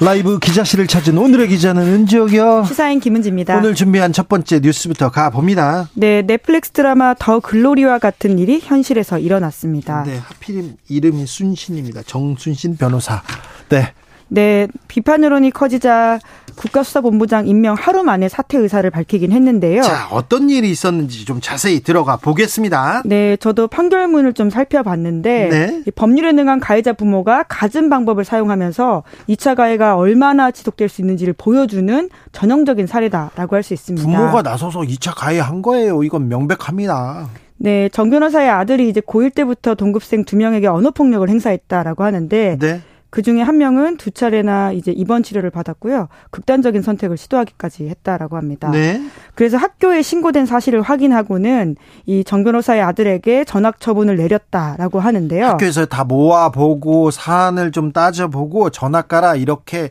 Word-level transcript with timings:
라이브 0.00 0.38
기자실을 0.38 0.86
찾은 0.86 1.18
오늘의 1.18 1.48
기자는 1.48 1.82
은지옥이요. 1.82 2.64
시사인 2.66 3.00
김은지입니다. 3.00 3.58
오늘 3.58 3.74
준비한 3.74 4.12
첫 4.12 4.28
번째 4.28 4.60
뉴스부터 4.60 5.10
가봅니다. 5.10 5.88
네, 5.94 6.22
넷플릭스 6.22 6.70
드라마 6.70 7.14
더 7.18 7.40
글로리와 7.40 7.98
같은 7.98 8.38
일이 8.38 8.60
현실에서 8.62 9.18
일어났습니다. 9.18 10.04
네, 10.04 10.18
하필 10.18 10.76
이름이 10.88 11.26
순신입니다. 11.26 12.02
정순신 12.06 12.76
변호사. 12.76 13.22
네. 13.70 13.92
네, 14.28 14.68
비판 14.88 15.22
여론이 15.24 15.50
커지자 15.50 16.18
국가수사본부장 16.56 17.46
임명 17.46 17.76
하루 17.78 18.02
만에 18.02 18.28
사퇴 18.28 18.58
의사를 18.58 18.88
밝히긴 18.90 19.30
했는데요. 19.30 19.82
자, 19.82 20.08
어떤 20.10 20.50
일이 20.50 20.70
있었는지 20.70 21.24
좀 21.24 21.40
자세히 21.40 21.80
들어가 21.80 22.16
보겠습니다. 22.16 23.02
네, 23.04 23.36
저도 23.36 23.68
판결문을 23.68 24.32
좀 24.32 24.50
살펴봤는데 24.50 25.48
네. 25.48 25.82
법률에 25.94 26.32
능한 26.32 26.58
가해자 26.58 26.92
부모가 26.92 27.44
갖은 27.44 27.88
방법을 27.88 28.24
사용하면서 28.24 29.04
2차 29.28 29.54
가해가 29.54 29.96
얼마나 29.96 30.50
지속될 30.50 30.88
수 30.88 31.00
있는지를 31.00 31.34
보여주는 31.38 32.08
전형적인 32.32 32.86
사례다라고 32.88 33.54
할 33.54 33.62
수 33.62 33.74
있습니다. 33.74 34.06
부모가 34.06 34.42
나서서 34.42 34.80
2차 34.80 35.12
가해한 35.16 35.62
거예요. 35.62 36.02
이건 36.02 36.28
명백합니다. 36.28 37.28
네, 37.56 37.88
정 37.92 38.08
변호사의 38.08 38.48
아들이 38.48 38.88
이제 38.88 39.00
고1 39.00 39.34
때부터 39.34 39.74
동급생 39.74 40.24
두 40.24 40.36
명에게 40.36 40.66
언어 40.68 40.90
폭력을 40.90 41.28
행사했다라고 41.28 42.04
하는데 42.04 42.56
네. 42.58 42.80
그 43.10 43.22
중에 43.22 43.40
한 43.40 43.56
명은 43.56 43.96
두 43.96 44.10
차례나 44.10 44.72
이제 44.72 44.92
입원 44.92 45.22
치료를 45.22 45.50
받았고요. 45.50 46.08
극단적인 46.30 46.82
선택을 46.82 47.16
시도하기까지 47.16 47.88
했다라고 47.88 48.36
합니다. 48.36 48.70
네. 48.70 49.00
그래서 49.34 49.56
학교에 49.56 50.02
신고된 50.02 50.44
사실을 50.46 50.82
확인하고는 50.82 51.76
이 52.06 52.22
정 52.26 52.44
변호사의 52.44 52.82
아들에게 52.82 53.44
전학 53.44 53.80
처분을 53.80 54.16
내렸다라고 54.16 55.00
하는데요. 55.00 55.46
학교에서 55.46 55.86
다 55.86 56.04
모아보고 56.04 57.10
사안을 57.10 57.72
좀 57.72 57.92
따져보고 57.92 58.70
전학 58.70 59.08
가라 59.08 59.34
이렇게 59.36 59.88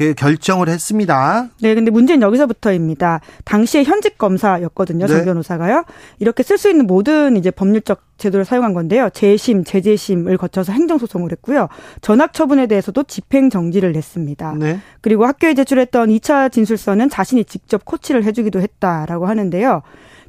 그 0.00 0.14
결정을 0.14 0.70
했습니다. 0.70 1.50
네, 1.60 1.74
근데 1.74 1.90
문제는 1.90 2.22
여기서부터입니다. 2.22 3.20
당시에 3.44 3.84
현직 3.84 4.16
검사였거든요, 4.16 5.06
네. 5.06 5.12
정 5.12 5.24
변호사가요. 5.26 5.84
이렇게 6.20 6.42
쓸 6.42 6.56
수 6.56 6.70
있는 6.70 6.86
모든 6.86 7.36
이제 7.36 7.50
법률적 7.50 8.00
제도를 8.16 8.46
사용한 8.46 8.72
건데요. 8.72 9.10
재심, 9.12 9.62
재재심을 9.62 10.38
거쳐서 10.38 10.72
행정소송을 10.72 11.32
했고요. 11.32 11.68
전학 12.00 12.32
처분에 12.32 12.66
대해서도 12.66 13.02
집행 13.02 13.50
정지를 13.50 13.92
냈습니다. 13.92 14.54
네. 14.58 14.78
그리고 15.02 15.26
학교에 15.26 15.52
제출했던 15.52 16.08
2차 16.08 16.50
진술서는 16.50 17.10
자신이 17.10 17.44
직접 17.44 17.84
코치를 17.84 18.24
해주기도 18.24 18.62
했다라고 18.62 19.26
하는데요. 19.26 19.82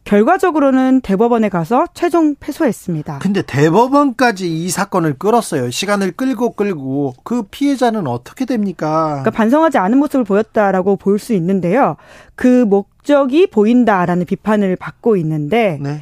결과적으로는 0.04 1.02
대법원에 1.02 1.50
가서 1.50 1.86
최종 1.94 2.36
패소했습니다. 2.36 3.20
근데 3.20 3.42
대법원까지 3.44 4.52
이 4.64 4.70
사건을 4.70 5.14
끌었어요. 5.18 5.70
시간을 5.72 6.14
끌고 6.14 6.54
끌고 6.54 7.14
그 7.24 7.44
피해자는 7.44 8.08
어떻게 8.08 8.46
됩니까? 8.46 9.08
그러니까 9.22 9.32
반성하지 9.32 9.78
않은 9.78 9.98
모습을 10.00 10.24
보였다라고 10.26 10.96
볼 10.98 11.20
수 11.20 11.34
있는데요. 11.34 11.98
그 12.36 12.66
목적이 12.66 13.48
보인다라는 13.48 14.26
비판을 14.26 14.76
받고 14.76 15.18
있는데 15.18 15.78
네. 15.80 16.02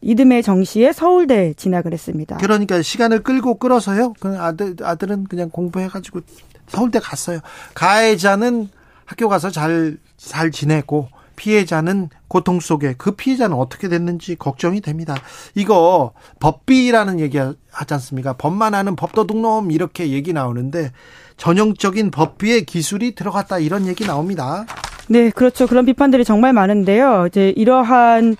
이듬해 0.00 0.40
정시에 0.40 0.92
서울대 0.92 1.52
진학을 1.54 1.92
했습니다. 1.92 2.38
그러니까 2.38 2.80
시간을 2.80 3.22
끌고 3.22 3.58
끌어서요. 3.58 4.14
그 4.20 4.38
아들 4.38 4.74
아들은 4.82 5.24
그냥 5.24 5.50
공부해가지고 5.50 6.20
서울대 6.68 6.98
갔어요. 6.98 7.40
가해자는 7.74 8.68
학교 9.04 9.28
가서 9.28 9.50
잘 9.50 9.98
잘 10.16 10.50
지내고 10.50 11.08
피해자는 11.42 12.08
고통 12.28 12.60
속에 12.60 12.94
그 12.96 13.16
피해자는 13.16 13.56
어떻게 13.56 13.88
됐는지 13.88 14.36
걱정이 14.36 14.80
됩니다. 14.80 15.16
이거 15.56 16.12
법비라는 16.38 17.18
얘기 17.18 17.36
하지 17.38 17.94
않습니까? 17.94 18.34
법만 18.34 18.74
하는 18.74 18.94
법도둑놈 18.94 19.72
이렇게 19.72 20.10
얘기 20.10 20.32
나오는데 20.32 20.92
전형적인 21.38 22.12
법비의 22.12 22.64
기술이 22.64 23.16
들어갔다 23.16 23.58
이런 23.58 23.88
얘기 23.88 24.06
나옵니다. 24.06 24.66
네, 25.08 25.30
그렇죠. 25.30 25.66
그런 25.66 25.84
비판들이 25.84 26.24
정말 26.24 26.52
많은데요. 26.52 27.26
이제 27.26 27.52
이러한 27.56 28.36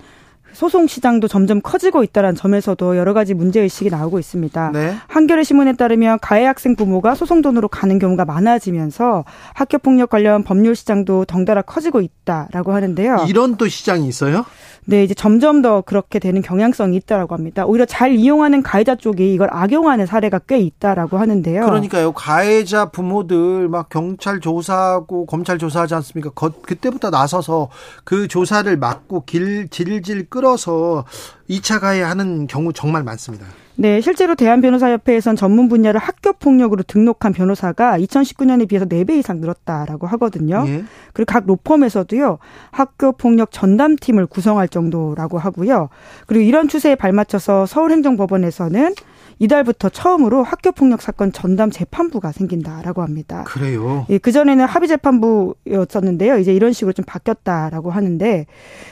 소송 0.53 0.87
시장도 0.87 1.27
점점 1.27 1.61
커지고 1.61 2.03
있다는 2.03 2.35
점에서도 2.35 2.97
여러 2.97 3.13
가지 3.13 3.33
문제 3.33 3.61
의식이 3.61 3.89
나오고 3.89 4.19
있습니다. 4.19 4.71
네. 4.71 4.95
한겨레 5.07 5.43
신문에 5.43 5.73
따르면 5.73 6.19
가해 6.21 6.45
학생 6.45 6.75
부모가 6.75 7.15
소송 7.15 7.41
돈으로 7.41 7.67
가는 7.67 7.99
경우가 7.99 8.25
많아지면서 8.25 9.25
학교 9.53 9.77
폭력 9.77 10.09
관련 10.09 10.43
법률 10.43 10.75
시장도 10.75 11.25
덩달아 11.25 11.63
커지고 11.63 12.01
있다라고 12.01 12.73
하는데요. 12.73 13.25
이런 13.27 13.57
또 13.57 13.67
시장이 13.67 14.07
있어요? 14.07 14.45
네, 14.85 15.03
이제 15.03 15.13
점점 15.13 15.61
더 15.61 15.81
그렇게 15.81 16.19
되는 16.19 16.41
경향성이 16.41 16.97
있다라고 16.97 17.33
합니다. 17.35 17.65
오히려 17.65 17.85
잘 17.85 18.11
이용하는 18.15 18.61
가해자 18.61 18.95
쪽이 18.95 19.33
이걸 19.33 19.47
악용하는 19.51 20.05
사례가 20.05 20.39
꽤 20.39 20.59
있다라고 20.59 21.17
하는데요. 21.17 21.65
그러니까요. 21.65 22.11
가해자 22.11 22.85
부모들 22.89 23.69
막 23.69 23.87
경찰 23.87 24.41
조사하고 24.41 25.25
검찰 25.25 25.57
조사하지 25.57 25.95
않습니까? 25.95 26.31
그때부터 26.63 27.09
나서서 27.11 27.69
그 28.03 28.27
조사를 28.27 28.75
막고 28.77 29.23
길 29.25 29.69
질질 29.69 30.29
끌어 30.29 30.42
서 30.57 31.05
2차 31.49 31.79
가해하는 31.79 32.47
경우 32.47 32.73
정말 32.73 33.03
많습니다. 33.03 33.45
네, 33.75 34.01
실제로 34.01 34.35
대한변호사협회에선 34.35 35.35
전문 35.35 35.67
분야를 35.67 35.99
학교 35.99 36.33
폭력으로 36.33 36.83
등록한 36.83 37.33
변호사가 37.33 37.97
2019년에 37.97 38.67
비해서 38.67 38.85
4배 38.85 39.11
이상 39.17 39.41
늘었다라고 39.41 40.05
하거든요. 40.07 40.63
예. 40.67 40.83
그리고 41.13 41.31
각 41.31 41.45
로펌에서도요. 41.47 42.37
학교 42.71 43.11
폭력 43.13 43.51
전담팀을 43.51 44.27
구성할 44.27 44.67
정도라고 44.67 45.39
하고요. 45.39 45.89
그리고 46.27 46.43
이런 46.43 46.67
추세에 46.67 46.95
발맞춰서 46.95 47.65
서울행정법원에서는 47.65 48.93
이달부터 49.39 49.89
처음으로 49.89 50.43
학교 50.43 50.71
폭력 50.71 51.01
사건 51.01 51.31
전담 51.31 51.71
재판부가 51.71 52.31
생긴다라고 52.31 53.01
합니다. 53.01 53.43
그래요? 53.47 54.05
예, 54.09 54.17
그 54.17 54.31
전에는 54.31 54.65
합의 54.65 54.87
재판부였었는데요. 54.87 56.37
이제 56.37 56.53
이런 56.53 56.71
식으로 56.71 56.93
좀 56.93 57.03
바뀌었다라고 57.05 57.91
하는데 57.91 58.45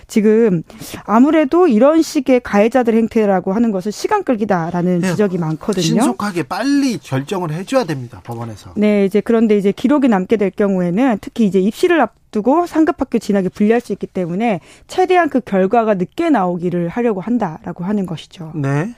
지금 0.08 0.64
아무래도 1.06 1.68
이런 1.68 2.02
식의 2.02 2.42
가해자들 2.42 2.96
행태라고 2.96 3.54
하는 3.54 3.72
것은 3.72 3.92
시간 3.92 4.24
끌기다 4.24 4.71
라는 4.72 5.00
네, 5.00 5.10
지적이 5.12 5.38
많거든요. 5.38 5.84
신속하게 5.84 6.44
빨리 6.44 6.98
결정을 6.98 7.52
해줘야 7.52 7.84
됩니다. 7.84 8.22
법원에서. 8.24 8.74
네, 8.76 9.06
이제 9.06 9.22
그런데 9.22 9.58
이제 9.58 9.72
기록이 9.72 10.08
남게 10.08 10.38
될 10.38 10.52
경우에는 10.52 11.20
특히 11.22 11.46
이제 11.46 11.60
입시를 11.60 12.00
앞 12.02 12.16
두고 12.32 12.66
상급학교 12.66 13.20
진학에 13.20 13.50
불리할 13.50 13.82
수 13.82 13.92
있기 13.92 14.08
때문에 14.08 14.62
최대한 14.88 15.30
그 15.30 15.42
결과가 15.42 15.96
늦게 15.96 16.30
나오기를 16.30 16.88
하려고 16.88 17.20
한다라고 17.20 17.84
하는 17.84 18.06
것이죠. 18.06 18.54
네. 18.56 18.96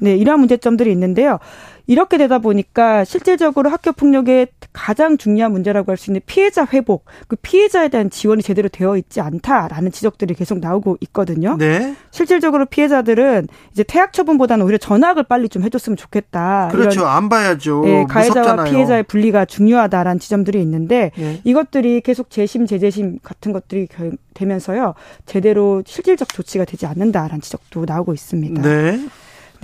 네, 0.00 0.16
이러한 0.16 0.40
문제점들이 0.40 0.90
있는데요. 0.92 1.38
이렇게 1.86 2.18
되다 2.18 2.38
보니까 2.38 3.04
실질적으로 3.04 3.70
학교 3.70 3.92
폭력의 3.92 4.48
가장 4.74 5.16
중요한 5.16 5.52
문제라고 5.52 5.90
할 5.90 5.96
수 5.96 6.10
있는 6.10 6.20
피해자 6.26 6.66
회복, 6.72 7.04
그 7.28 7.36
피해자에 7.36 7.88
대한 7.88 8.10
지원이 8.10 8.42
제대로 8.42 8.68
되어 8.68 8.96
있지 8.96 9.20
않다라는 9.20 9.92
지적들이 9.92 10.34
계속 10.34 10.58
나오고 10.58 10.98
있거든요. 11.02 11.56
네. 11.56 11.94
실질적으로 12.10 12.66
피해자들은 12.66 13.46
이제 13.72 13.84
퇴학 13.84 14.12
처분보다는 14.12 14.64
오히려 14.64 14.76
전학을 14.76 15.22
빨리 15.22 15.48
좀 15.48 15.62
해줬으면 15.62 15.96
좋겠다. 15.96 16.68
그렇죠. 16.72 17.06
안 17.06 17.28
봐야죠. 17.28 17.82
네, 17.84 18.04
가해자와 18.08 18.42
무섭잖아요. 18.42 18.72
피해자의 18.72 19.02
분리가 19.04 19.44
중요하다라는 19.44 20.18
지점들이 20.18 20.60
있는데 20.62 21.12
네. 21.16 21.40
이것들이 21.44 22.00
계속 22.00 22.28
재심, 22.28 22.66
재재심 22.66 23.20
같은 23.22 23.52
것들이 23.52 23.86
되면서요 24.34 24.94
제대로 25.24 25.82
실질적 25.86 26.28
조치가 26.28 26.64
되지 26.64 26.86
않는다라는 26.86 27.40
지적도 27.40 27.84
나오고 27.86 28.12
있습니다. 28.12 28.60
네. 28.62 29.00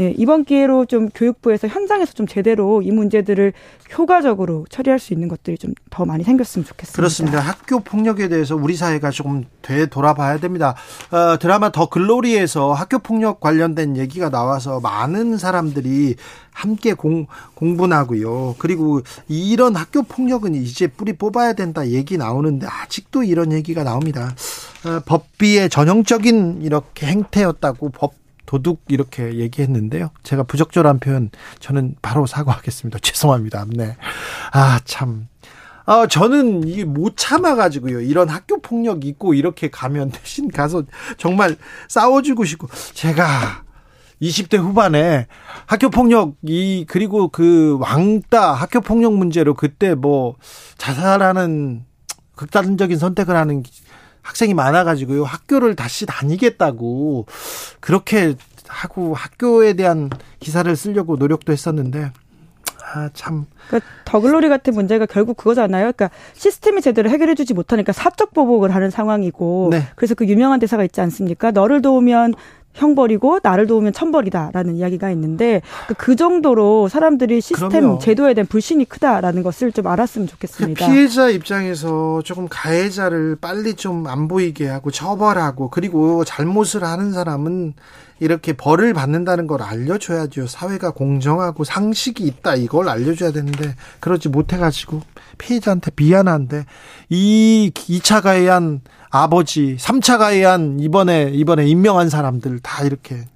네, 0.00 0.14
이번 0.16 0.44
기회로 0.46 0.86
좀 0.86 1.10
교육부에서 1.10 1.68
현장에서 1.68 2.14
좀 2.14 2.26
제대로 2.26 2.80
이 2.80 2.90
문제들을 2.90 3.52
효과적으로 3.98 4.64
처리할 4.70 4.98
수 4.98 5.12
있는 5.12 5.28
것들이 5.28 5.58
좀 5.58 5.74
더 5.90 6.06
많이 6.06 6.24
생겼으면 6.24 6.64
좋겠습니다. 6.64 6.96
그렇습니다. 6.96 7.40
학교 7.40 7.80
폭력에 7.80 8.28
되해서 8.28 8.54
우리 8.56 8.74
사회가 8.76 9.10
조금 9.10 9.44
되돌아봐야 9.60 10.38
됩니다. 10.38 10.74
어, 11.10 11.36
드라마 11.38 11.70
더 11.72 11.88
글로리에서 11.88 12.72
학교 12.72 13.00
폭력 13.00 13.40
관련된 13.40 13.96
얘기가 13.96 14.30
나와서 14.30 14.80
많은 14.80 15.36
사람들이 15.36 16.14
함께 16.52 16.94
공, 16.94 17.26
공분하고요. 17.54 18.54
그리고 18.58 19.00
이런 19.28 19.74
학교 19.76 20.02
폭력은 20.02 20.54
이제 20.54 20.86
뿌리 20.86 21.12
뽑아야 21.12 21.52
된다 21.54 21.86
얘기 21.88 22.16
나오는데 22.16 22.66
아직도 22.66 23.24
이런 23.24 23.52
얘기가 23.52 23.82
나옵니다. 23.82 24.34
어, 24.86 25.00
법비의 25.04 25.70
전형적인 25.70 26.62
이렇게 26.62 27.06
행태였다고 27.08 27.90
법 27.90 28.19
도둑 28.50 28.82
이렇게 28.88 29.36
얘기했는데요. 29.36 30.10
제가 30.24 30.42
부적절한 30.42 30.98
표현 30.98 31.30
저는 31.60 31.94
바로 32.02 32.26
사과하겠습니다. 32.26 32.98
죄송합니다. 33.00 33.64
네. 33.68 33.96
아, 34.52 34.80
참. 34.84 35.28
아, 35.86 36.08
저는 36.08 36.66
이게 36.66 36.84
못 36.84 37.16
참아가지고요. 37.16 38.00
이런 38.00 38.28
학교 38.28 38.60
폭력 38.60 39.04
있고 39.04 39.34
이렇게 39.34 39.70
가면 39.70 40.10
대신 40.18 40.50
가서 40.50 40.82
정말 41.16 41.56
싸워주고 41.86 42.44
싶고. 42.44 42.66
제가 42.92 43.62
20대 44.20 44.58
후반에 44.58 45.28
학교 45.66 45.88
폭력 45.88 46.34
이 46.42 46.84
그리고 46.88 47.28
그 47.28 47.78
왕따 47.80 48.52
학교 48.52 48.80
폭력 48.80 49.14
문제로 49.14 49.54
그때 49.54 49.94
뭐 49.94 50.34
자살하는 50.76 51.84
극단적인 52.34 52.98
선택을 52.98 53.36
하는 53.36 53.62
학생이 54.30 54.54
많아가지고요. 54.54 55.24
학교를 55.24 55.74
다시 55.74 56.06
다니겠다고 56.06 57.26
그렇게 57.80 58.34
하고 58.68 59.12
학교에 59.14 59.72
대한 59.72 60.08
기사를 60.38 60.74
쓰려고 60.76 61.16
노력도 61.16 61.52
했었는데 61.52 62.12
아, 62.92 63.10
참. 63.12 63.46
그러니까 63.68 63.90
더글로리 64.04 64.48
같은 64.48 64.74
문제가 64.74 65.06
결국 65.06 65.36
그거잖아요. 65.36 65.92
그러니까 65.92 66.10
시스템이 66.34 66.80
제대로 66.80 67.10
해결해주지 67.10 67.54
못하니까 67.54 67.92
사적 67.92 68.32
보복을 68.32 68.74
하는 68.74 68.90
상황이고. 68.90 69.68
네. 69.70 69.86
그래서 69.94 70.14
그 70.14 70.26
유명한 70.26 70.58
대사가 70.58 70.82
있지 70.84 71.00
않습니까? 71.00 71.50
너를 71.52 71.82
도우면 71.82 72.34
형벌이고 72.74 73.40
나를 73.42 73.66
도우면 73.66 73.92
천벌이다라는 73.92 74.76
이야기가 74.76 75.10
있는데 75.10 75.60
그, 75.88 75.94
그 75.94 76.16
정도로 76.16 76.88
사람들이 76.88 77.40
시스템 77.40 77.68
그럼요. 77.70 77.98
제도에 77.98 78.34
대한 78.34 78.46
불신이 78.46 78.84
크다라는 78.86 79.42
것을 79.42 79.72
좀 79.72 79.86
알았으면 79.86 80.28
좋겠습니다. 80.28 80.86
그 80.86 80.92
피해자 80.92 81.28
입장에서 81.28 82.22
조금 82.24 82.46
가해자를 82.48 83.36
빨리 83.40 83.74
좀 83.74 84.00
안 84.06 84.28
보이게 84.28 84.66
하고 84.68 84.90
처벌하고 84.90 85.68
그리고 85.70 86.24
잘못을 86.24 86.84
하는 86.84 87.12
사람은 87.12 87.74
이렇게 88.18 88.52
벌을 88.52 88.92
받는다는 88.94 89.46
걸 89.46 89.62
알려줘야죠. 89.62 90.46
사회가 90.46 90.90
공정하고 90.92 91.64
상식이 91.64 92.22
있다 92.24 92.54
이걸 92.54 92.88
알려줘야 92.88 93.32
되는데 93.32 93.74
그러지 94.00 94.28
못해가지고 94.28 95.00
피해자한테 95.38 95.90
미안한데 95.96 96.66
이 97.08 97.72
2차 97.74 98.22
가해한 98.22 98.80
아버지, 99.10 99.76
3차 99.76 100.18
가해한 100.18 100.78
이번에 100.80 101.30
이번에 101.34 101.66
임명한 101.66 102.08
사람들 102.10 102.60
다 102.60 102.84
이렇게 102.84 103.26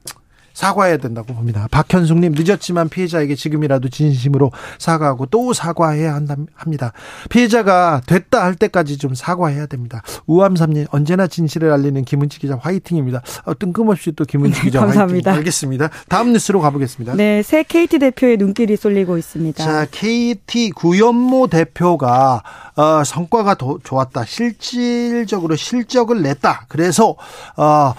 사과해야 0.54 0.96
된다고 0.98 1.34
봅니다. 1.34 1.66
박현숙님 1.70 2.32
늦었지만 2.36 2.88
피해자에게 2.88 3.34
지금이라도 3.34 3.88
진심으로 3.88 4.52
사과하고 4.78 5.26
또 5.26 5.52
사과해야 5.52 6.14
한다 6.14 6.36
합니다. 6.54 6.92
피해자가 7.28 8.00
됐다 8.06 8.44
할 8.44 8.54
때까지 8.54 8.96
좀 8.98 9.14
사과해야 9.14 9.66
됩니다. 9.66 10.02
우암삼님 10.26 10.86
언제나 10.90 11.26
진실을 11.26 11.72
알리는 11.72 12.04
김은지 12.04 12.38
기자 12.38 12.56
화이팅입니다. 12.56 13.22
어, 13.44 13.58
뜬금없이 13.58 14.12
또 14.12 14.24
김은지 14.24 14.62
기자 14.62 14.80
감사합니다. 14.80 15.32
화이팅. 15.32 15.38
알겠습니다. 15.40 15.90
다음 16.08 16.32
뉴스로 16.32 16.60
가보겠습니다. 16.60 17.14
네, 17.16 17.42
새 17.42 17.64
KT 17.64 17.98
대표의 17.98 18.36
눈길이 18.36 18.76
쏠리고 18.76 19.18
있습니다. 19.18 19.62
자, 19.64 19.86
KT 19.90 20.70
구연모 20.70 21.48
대표가 21.48 22.42
어, 22.76 23.02
성과가 23.04 23.56
더 23.56 23.78
좋았다. 23.82 24.24
실질적으로 24.24 25.56
실적을 25.56 26.22
냈다. 26.22 26.66
그래서 26.68 27.16
어, 27.56 27.92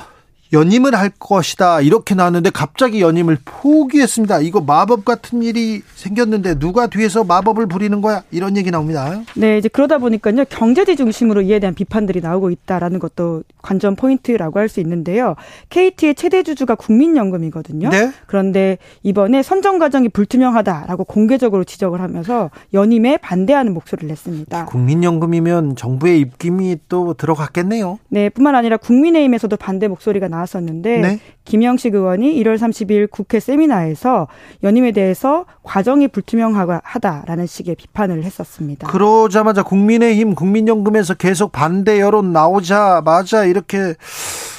연임을 0.56 0.96
할 0.96 1.12
것이다 1.20 1.82
이렇게 1.82 2.16
나왔는데 2.16 2.50
갑자기 2.52 3.02
연임을 3.02 3.40
포기했습니다. 3.44 4.40
이거 4.40 4.62
마법 4.62 5.04
같은 5.04 5.44
일이 5.44 5.82
생겼는데 5.96 6.60
누가 6.60 6.88
뒤에서 6.88 7.26
마법을 7.26 7.68
부리는 7.68 8.00
거야? 8.02 8.24
이런 8.32 8.56
얘기 8.56 8.72
나옵니다. 8.72 9.22
네, 9.36 9.58
이제 9.58 9.68
그러다 9.68 9.98
보니까요 9.98 10.46
경제지 10.50 10.96
중심으로 10.96 11.42
이에 11.42 11.60
대한 11.60 11.76
비판들이 11.76 12.22
나오고 12.22 12.52
있다라는 12.52 13.00
것도 13.00 13.44
관전 13.62 13.96
포인트라고 13.98 14.60
할 14.60 14.66
수 14.66 14.80
있는데요. 14.80 15.36
KT의 15.70 16.16
최대 16.16 16.42
주주가 16.42 16.74
국민연금이거든요. 16.74 17.90
네? 17.90 18.12
그런데 18.26 18.80
이번에 19.04 19.44
선정 19.44 19.78
과정이 19.78 20.10
불투명하다라고 20.10 21.04
공개적으로 21.04 21.64
지적을 21.64 22.02
하면서 22.02 22.50
연임에 22.74 23.18
반대하는 23.18 23.74
목소리를 23.76 24.08
냈습니다. 24.10 24.66
국민연금이면 24.66 25.76
정부의 25.76 26.20
입김이 26.22 26.78
또 26.90 27.14
들어갔겠네요. 27.14 28.00
네, 28.10 28.30
뿐만 28.30 28.56
아니라 28.56 28.78
국민의힘에서도 28.78 29.56
반대 29.58 29.88
목소리가 29.88 30.28
나왔. 30.30 30.45
나왔었는데 30.46 30.98
네? 30.98 31.20
김영식 31.44 31.94
의원이 31.96 32.36
1월 32.44 32.58
30일 32.58 33.10
국회 33.12 33.40
세미나에서 33.40 34.28
연임에 34.64 34.92
대해서 34.92 35.46
과정이 35.64 36.08
불투명하다라는 36.08 37.46
식의 37.46 37.76
비판을 37.76 38.24
했었습니다. 38.24 38.88
그러자마자 38.88 39.64
국민의힘 39.64 40.36
국민연금에서 40.36 41.16
계속 41.16 41.52
반대 41.52 42.00
여론 42.00 42.32
나오자마자 42.32 43.46
이렇게 43.46 43.96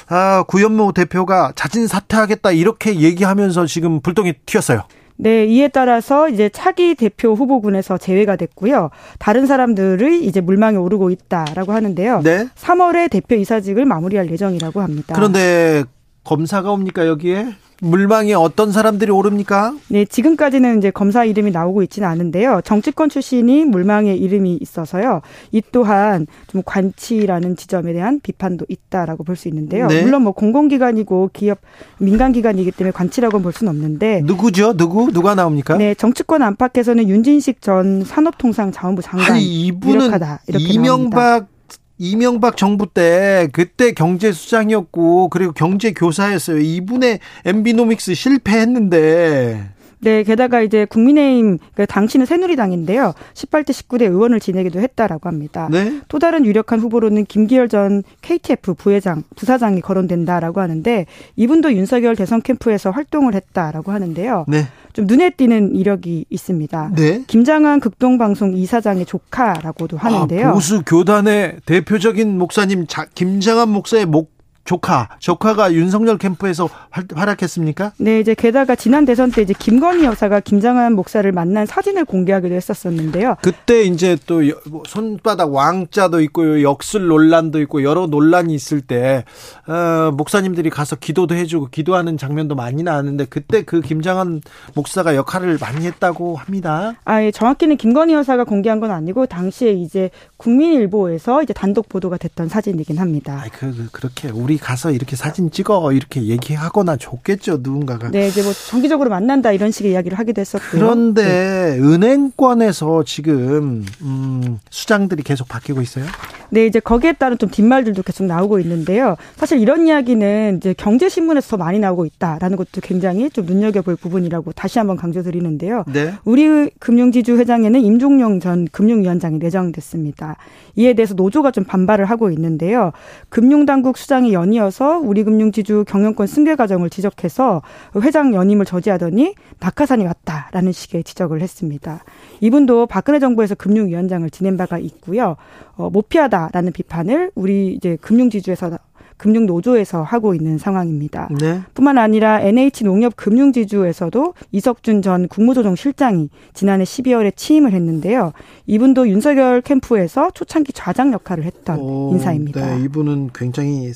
아, 0.08 0.44
구현모 0.46 0.92
대표가 0.92 1.52
자진 1.56 1.86
사퇴하겠다 1.86 2.52
이렇게 2.52 3.00
얘기하면서 3.00 3.66
지금 3.66 4.00
불똥이 4.00 4.34
튀었어요. 4.46 4.82
네, 5.16 5.46
이에 5.46 5.68
따라서 5.68 6.28
이제 6.28 6.48
차기 6.48 6.94
대표 6.94 7.34
후보군에서 7.34 7.98
제외가 7.98 8.36
됐고요. 8.36 8.90
다른 9.18 9.46
사람들의 9.46 10.24
이제 10.24 10.40
물망에 10.40 10.76
오르고 10.76 11.10
있다라고 11.10 11.72
하는데요. 11.72 12.22
네. 12.22 12.46
3월에 12.54 13.10
대표 13.10 13.34
이사직을 13.34 13.84
마무리할 13.84 14.30
예정이라고 14.30 14.80
합니다. 14.80 15.14
그런데 15.14 15.84
검사가 16.26 16.72
옵니까 16.72 17.06
여기에? 17.06 17.54
물망에 17.82 18.32
어떤 18.32 18.72
사람들이 18.72 19.10
오릅니까? 19.10 19.74
네, 19.88 20.06
지금까지는 20.06 20.78
이제 20.78 20.90
검사 20.90 21.24
이름이 21.24 21.50
나오고 21.50 21.82
있지는 21.82 22.08
않은데요. 22.08 22.62
정치권 22.64 23.10
출신이 23.10 23.66
물망에 23.66 24.14
이름이 24.14 24.58
있어서요. 24.62 25.20
이 25.52 25.60
또한 25.72 26.26
좀 26.46 26.62
관치라는 26.64 27.54
지점에 27.56 27.92
대한 27.92 28.20
비판도 28.20 28.64
있다라고 28.68 29.24
볼 29.24 29.36
수 29.36 29.48
있는데요. 29.48 29.88
네. 29.88 30.02
물론 30.02 30.22
뭐 30.22 30.32
공공기관이고 30.32 31.28
기업 31.34 31.58
민간기관이기 31.98 32.70
때문에 32.70 32.92
관치라고 32.92 33.40
볼 33.42 33.52
수는 33.52 33.70
없는데 33.70 34.22
누구죠? 34.24 34.72
누구 34.78 35.12
누가 35.12 35.34
나옵니까? 35.34 35.76
네, 35.76 35.94
정치권 35.94 36.40
안팎에서는 36.42 37.06
윤진식 37.06 37.60
전 37.60 38.02
산업통상자원부 38.04 39.02
장관 39.02 39.32
아니, 39.32 39.66
이분은 39.66 40.00
유력하다 40.00 40.40
이렇게 40.48 40.64
이명박 40.64 41.20
나옵니다. 41.20 41.55
이명박 41.98 42.56
정부 42.56 42.86
때 42.86 43.48
그때 43.52 43.92
경제수장이었고 43.92 45.28
그리고 45.30 45.52
경제교사였어요. 45.52 46.58
이분의 46.58 47.20
엠비노믹스 47.44 48.14
실패했는데 48.14 49.75
네, 50.00 50.22
게다가 50.22 50.60
이제 50.60 50.84
국민의힘 50.84 51.58
그 51.74 51.86
당시는 51.86 52.26
새누리당인데요. 52.26 53.14
18대 53.34 53.70
19대 53.70 54.02
의원을 54.02 54.40
지내기도 54.40 54.80
했다라고 54.80 55.28
합니다. 55.28 55.68
네? 55.70 56.00
또 56.08 56.18
다른 56.18 56.44
유력한 56.44 56.80
후보로는 56.80 57.24
김기열 57.24 57.68
전 57.68 58.02
KTF 58.22 58.74
부회장, 58.74 59.22
부사장이 59.36 59.80
거론된다라고 59.80 60.60
하는데 60.60 61.06
이분도 61.36 61.72
윤석열 61.74 62.16
대선 62.16 62.42
캠프에서 62.42 62.90
활동을 62.90 63.34
했다라고 63.34 63.92
하는데요. 63.92 64.44
네. 64.48 64.66
좀 64.92 65.06
눈에 65.06 65.30
띄는 65.30 65.74
이력이 65.74 66.26
있습니다. 66.30 66.92
네? 66.96 67.22
김장한 67.26 67.80
극동방송 67.80 68.56
이사장의 68.56 69.06
조카라고도 69.06 69.96
하는데요. 69.98 70.48
아, 70.48 70.52
보수 70.52 70.82
교단의 70.84 71.58
대표적인 71.66 72.38
목사님 72.38 72.86
김장한 73.14 73.68
목사의 73.68 74.06
목 74.06 74.35
조카, 74.66 75.08
조카가 75.20 75.72
윤석열 75.72 76.18
캠프에서 76.18 76.68
활약했습니까? 77.14 77.92
네, 77.98 78.20
이제 78.20 78.34
게다가 78.34 78.74
지난 78.74 79.04
대선 79.04 79.30
때 79.30 79.40
이제 79.40 79.54
김건희 79.56 80.04
여사가 80.04 80.40
김장한 80.40 80.94
목사를 80.94 81.30
만난 81.32 81.66
사진을 81.66 82.04
공개하기도 82.04 82.54
했었었는데요. 82.54 83.36
그때 83.42 83.82
이제 83.84 84.16
또뭐 84.26 84.82
손바닥 84.86 85.54
왕자도 85.54 86.20
있고 86.22 86.62
역술 86.62 87.06
논란도 87.06 87.60
있고 87.62 87.84
여러 87.84 88.06
논란이 88.06 88.54
있을 88.54 88.80
때 88.80 89.24
어, 89.68 90.10
목사님들이 90.10 90.68
가서 90.68 90.96
기도도 90.96 91.36
해주고 91.36 91.68
기도하는 91.70 92.18
장면도 92.18 92.56
많이 92.56 92.82
나왔는데 92.82 93.26
그때 93.26 93.62
그 93.62 93.80
김장한 93.80 94.42
목사가 94.74 95.14
역할을 95.14 95.58
많이 95.60 95.86
했다고 95.86 96.36
합니다. 96.36 96.94
아, 97.04 97.22
예, 97.22 97.30
정확히는 97.30 97.76
김건희 97.76 98.14
여사가 98.14 98.42
공개한 98.44 98.80
건 98.80 98.90
아니고 98.90 99.26
당시에 99.26 99.70
이제 99.72 100.10
국민일보에서 100.36 101.42
이제 101.42 101.52
단독 101.52 101.88
보도가 101.88 102.18
됐던 102.18 102.48
사진이긴 102.48 102.98
합니다. 102.98 103.42
아, 103.44 103.48
그, 103.50 103.74
그 103.74 103.88
그렇게 103.90 104.28
우리 104.28 104.58
가서 104.58 104.90
이렇게 104.90 105.16
사진 105.16 105.50
찍어 105.50 105.92
이렇게 105.92 106.24
얘기하거나 106.24 106.96
좋겠죠 106.96 107.58
누군가가. 107.62 108.10
네, 108.10 108.28
이제 108.28 108.42
뭐 108.42 108.52
정기적으로 108.52 109.10
만난다 109.10 109.52
이런 109.52 109.70
식의 109.70 109.92
이야기를 109.92 110.18
하기도 110.18 110.40
했었고요. 110.40 110.80
그런데 110.80 111.24
네. 111.24 111.78
은행권에서 111.78 113.04
지금 113.04 113.84
음, 114.02 114.58
수장들이 114.70 115.22
계속 115.22 115.48
바뀌고 115.48 115.80
있어요. 115.80 116.04
네, 116.50 116.66
이제 116.66 116.80
거기에 116.80 117.12
따른 117.12 117.38
좀 117.38 117.50
뒷말들도 117.50 118.02
계속 118.02 118.24
나오고 118.24 118.58
있는데요. 118.60 119.16
사실 119.36 119.60
이런 119.60 119.86
이야기는 119.86 120.58
이제 120.58 120.74
경제신문에서 120.76 121.48
더 121.50 121.56
많이 121.56 121.78
나오고 121.78 122.06
있다라는 122.06 122.56
것도 122.56 122.80
굉장히 122.82 123.30
좀 123.30 123.46
눈여겨볼 123.46 123.96
부분이라고 123.96 124.52
다시 124.52 124.78
한번 124.78 124.96
강조드리는데요. 124.96 125.84
네. 125.92 126.12
우리 126.24 126.70
금융지주 126.78 127.36
회장에는 127.38 127.80
임종용 127.80 128.40
전 128.40 128.66
금융위원장이 128.70 129.38
내정됐습니다. 129.38 130.36
이에 130.76 130.94
대해서 130.94 131.14
노조가 131.14 131.50
좀 131.50 131.64
반발을 131.64 132.04
하고 132.04 132.30
있는데요. 132.30 132.92
금융당국 133.28 133.96
수장이 133.96 134.32
연이어서 134.32 134.98
우리 134.98 135.24
금융지주 135.24 135.84
경영권 135.88 136.26
승계 136.26 136.54
과정을 136.54 136.90
지적해서 136.90 137.62
회장 138.02 138.34
연임을 138.34 138.66
저지하더니 138.66 139.34
낙하산이 139.60 140.04
왔다라는 140.04 140.72
식의 140.72 141.04
지적을 141.04 141.40
했습니다. 141.40 142.04
이분도 142.40 142.86
박근혜 142.86 143.18
정부에서 143.18 143.54
금융위원장을 143.54 144.28
지낸 144.30 144.56
바가 144.56 144.78
있고요. 144.78 145.36
어, 145.76 145.90
못 145.90 146.08
피하다라는 146.08 146.72
비판을 146.72 147.30
우리 147.34 147.74
이제 147.74 147.96
금융지주에서 148.00 148.78
금융노조에서 149.16 150.02
하고 150.02 150.34
있는 150.34 150.58
상황입니다. 150.58 151.28
네. 151.40 151.62
뿐만 151.74 151.98
아니라 151.98 152.40
NH농협금융지주에서도 152.40 154.34
이석준 154.52 155.02
전 155.02 155.28
국무조정실장이 155.28 156.28
지난해 156.52 156.84
12월에 156.84 157.34
취임을 157.34 157.72
했는데요. 157.72 158.32
이분도 158.66 159.08
윤석열 159.08 159.62
캠프에서 159.62 160.30
초창기 160.32 160.72
좌장 160.74 161.12
역할을 161.12 161.44
했던 161.44 161.78
오, 161.78 162.10
인사입니다. 162.12 162.76
네, 162.76 162.84
이분은 162.84 163.30
굉장히 163.34 163.90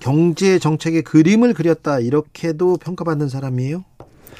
경제 0.00 0.58
정책의 0.58 1.02
그림을 1.02 1.54
그렸다 1.54 2.00
이렇게도 2.00 2.78
평가받는 2.78 3.28
사람이에요. 3.28 3.84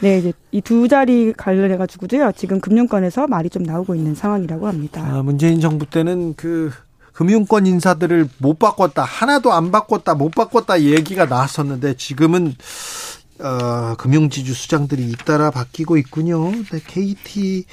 네, 0.01 0.19
이제 0.19 0.33
이 0.53 0.61
두 0.61 0.89
자리 0.89 1.33
관련해 1.33 1.77
가지고도요. 1.77 2.33
지금 2.37 2.61
금융권에서 2.61 3.27
말이 3.27 3.51
좀 3.51 3.63
나오고 3.63 3.95
있는 3.95 4.15
상황이라고 4.15 4.67
합니다. 4.67 5.03
아, 5.05 5.23
문재인 5.23 5.61
정부 5.61 5.87
때는 5.87 6.35
그 6.37 6.71
금융권 7.13 7.67
인사들을 7.67 8.29
못 8.39 8.59
바꿨다, 8.59 9.03
하나도 9.05 9.53
안 9.53 9.71
바꿨다, 9.71 10.15
못 10.15 10.31
바꿨다 10.31 10.83
얘기가 10.83 11.27
나왔었는데 11.27 11.95
지금은 11.97 12.55
어, 13.41 13.95
금융지주 13.99 14.55
수장들이 14.55 15.09
잇따라 15.11 15.51
바뀌고 15.51 15.97
있군요. 15.97 16.51
네, 16.51 16.81
KT 16.87 17.65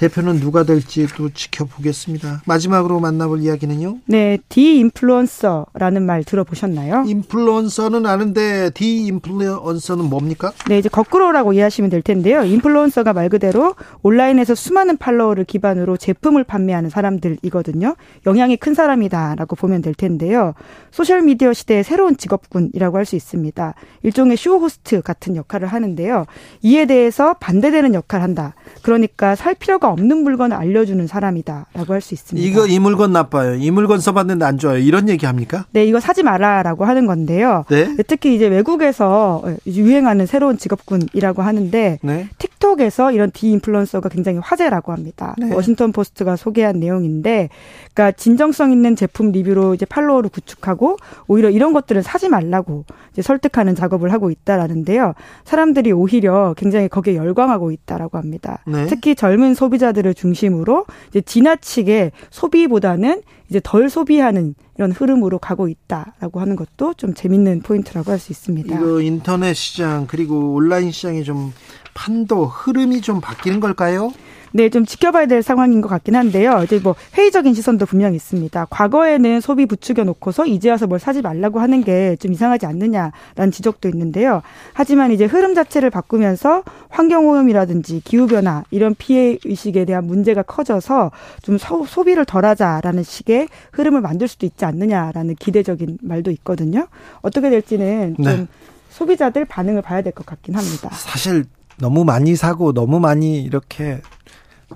대표는 0.00 0.40
누가 0.40 0.62
될지 0.64 1.06
또 1.14 1.28
지켜보겠습니다. 1.28 2.40
마지막으로 2.46 3.00
만나볼 3.00 3.40
이야기는요? 3.42 3.98
네, 4.06 4.38
디인플루언서라는 4.48 6.02
말 6.02 6.24
들어보셨나요? 6.24 7.04
인플루언서는 7.06 8.06
아는데 8.06 8.70
디인플루언서는 8.70 10.06
뭡니까? 10.06 10.52
네, 10.68 10.78
이제 10.78 10.88
거꾸로라고 10.88 11.52
이해하시면 11.52 11.90
될 11.90 12.00
텐데요. 12.00 12.42
인플루언서가 12.44 13.12
말 13.12 13.28
그대로 13.28 13.74
온라인에서 14.02 14.54
수많은 14.54 14.96
follower를 14.96 15.44
기반으로 15.44 15.98
제품을 15.98 16.44
판매하는 16.44 16.88
사람들이거든요. 16.88 17.94
영향이 18.26 18.56
큰 18.56 18.72
사람이다라고 18.72 19.54
보면 19.54 19.82
될 19.82 19.92
텐데요. 19.92 20.54
소셜 20.92 21.20
미디어 21.20 21.52
시대의 21.52 21.84
새로운 21.84 22.16
직업군이라고 22.16 22.96
할 22.96 23.04
수 23.04 23.16
있습니다. 23.16 23.74
일종의 24.04 24.36
쇼 24.36 24.58
호스트 24.58 25.02
같은 25.02 25.34
역할을 25.34 25.66
하는데요. 25.68 26.26
이에 26.62 26.86
대해서 26.86 27.34
반대되는 27.34 27.92
역할을 27.92 28.22
한다. 28.22 28.54
그러니까 28.82 29.34
살 29.34 29.54
필요가 29.56 29.89
없는 29.90 30.18
물건을 30.18 30.56
알려주는 30.56 31.06
사람이다라고 31.06 31.92
할 31.92 32.00
수 32.00 32.14
있습니다. 32.14 32.48
이거 32.48 32.66
이 32.66 32.78
물건 32.78 33.12
나빠요. 33.12 33.54
이 33.54 33.70
물건 33.70 34.00
써봤는데 34.00 34.44
안 34.44 34.58
좋아요. 34.58 34.78
이런 34.78 35.08
얘기 35.08 35.26
합니까? 35.26 35.66
네, 35.72 35.84
이거 35.84 36.00
사지 36.00 36.22
마라라고 36.22 36.84
하는 36.84 37.06
건데요. 37.06 37.64
네? 37.68 37.94
특히 38.06 38.34
이제 38.34 38.46
외국에서 38.46 39.42
유행하는 39.66 40.26
새로운 40.26 40.58
직업군이라고 40.58 41.42
하는데 41.42 41.98
네? 42.02 42.28
TikTok에서 42.38 43.12
이런 43.12 43.30
de-influencer가 43.30 44.08
굉장히 44.08 44.38
화제라고 44.38 44.92
합니다. 44.92 45.34
네. 45.38 45.52
Washington 45.52 45.92
Post가 45.92 46.36
소개한 46.36 46.80
내용인데, 46.80 47.48
그러니까 47.92 48.16
진정성 48.16 48.72
있는 48.72 48.96
제품 48.96 49.32
리뷰로 49.32 49.74
이제 49.74 49.86
팔로워를 49.86 50.30
구축하고 50.30 50.96
오히려 51.26 51.50
이런 51.50 51.72
것들은 51.72 52.02
사지 52.02 52.28
말라고 52.28 52.84
이제 53.12 53.22
설득하는 53.22 53.74
작업을 53.74 54.12
하고 54.12 54.30
있다라는데요. 54.30 55.14
사람들이 55.44 55.92
오히려 55.92 56.54
굉장히 56.56 56.88
거기에 56.88 57.16
열광하고 57.16 57.72
있다라고 57.72 58.18
합니다. 58.18 58.62
네? 58.66 58.86
특히 58.86 59.14
젊은 59.14 59.54
소비자 59.54 59.79
들을 59.92 60.14
중심으로 60.14 60.86
이제 61.08 61.20
지나치게 61.20 62.12
소비보다는 62.30 63.22
이제 63.48 63.60
덜 63.62 63.90
소비하는 63.90 64.54
이런 64.76 64.92
흐름으로 64.92 65.38
가고 65.38 65.68
있다라고 65.68 66.40
하는 66.40 66.54
것도 66.56 66.94
좀 66.94 67.14
재밌는 67.14 67.62
포인트라고 67.62 68.12
할 68.12 68.18
수 68.20 68.32
있습니다. 68.32 68.76
이거 68.76 69.00
인터넷 69.00 69.54
시장 69.54 70.06
그리고 70.06 70.54
온라인 70.54 70.90
시장이 70.92 71.24
좀 71.24 71.52
판도 71.94 72.46
흐름이 72.46 73.00
좀 73.00 73.20
바뀌는 73.20 73.60
걸까요? 73.60 74.12
네, 74.52 74.68
좀 74.68 74.84
지켜봐야 74.84 75.26
될 75.26 75.42
상황인 75.42 75.80
것 75.80 75.88
같긴 75.88 76.16
한데요. 76.16 76.62
이제 76.64 76.80
뭐 76.82 76.94
회의적인 77.16 77.54
시선도 77.54 77.86
분명히 77.86 78.16
있습니다. 78.16 78.66
과거에는 78.70 79.40
소비 79.40 79.66
부추겨 79.66 80.04
놓고서 80.04 80.46
이제 80.46 80.70
와서 80.70 80.86
뭘 80.86 80.98
사지 80.98 81.22
말라고 81.22 81.60
하는 81.60 81.84
게 81.84 82.16
좀 82.20 82.32
이상하지 82.32 82.66
않느냐라는 82.66 83.50
지적도 83.52 83.88
있는데요. 83.88 84.42
하지만 84.72 85.12
이제 85.12 85.24
흐름 85.24 85.54
자체를 85.54 85.90
바꾸면서 85.90 86.62
환경오염이라든지 86.88 88.00
기후변화 88.04 88.64
이런 88.70 88.94
피해 88.98 89.38
의식에 89.44 89.84
대한 89.84 90.04
문제가 90.04 90.42
커져서 90.42 91.10
좀 91.42 91.58
소, 91.58 91.84
소비를 91.84 92.24
덜하자라는 92.24 93.02
식의 93.02 93.48
흐름을 93.72 94.00
만들 94.00 94.26
수도 94.28 94.46
있지 94.46 94.64
않느냐라는 94.64 95.36
기대적인 95.36 95.98
말도 96.02 96.30
있거든요. 96.32 96.86
어떻게 97.22 97.50
될지는 97.50 98.16
좀 98.16 98.24
네. 98.24 98.46
소비자들 98.90 99.44
반응을 99.44 99.82
봐야 99.82 100.02
될 100.02 100.12
것 100.12 100.26
같긴 100.26 100.56
합니다. 100.56 100.88
사실 100.92 101.44
너무 101.78 102.04
많이 102.04 102.34
사고 102.36 102.72
너무 102.72 102.98
많이 103.00 103.40
이렇게 103.42 104.00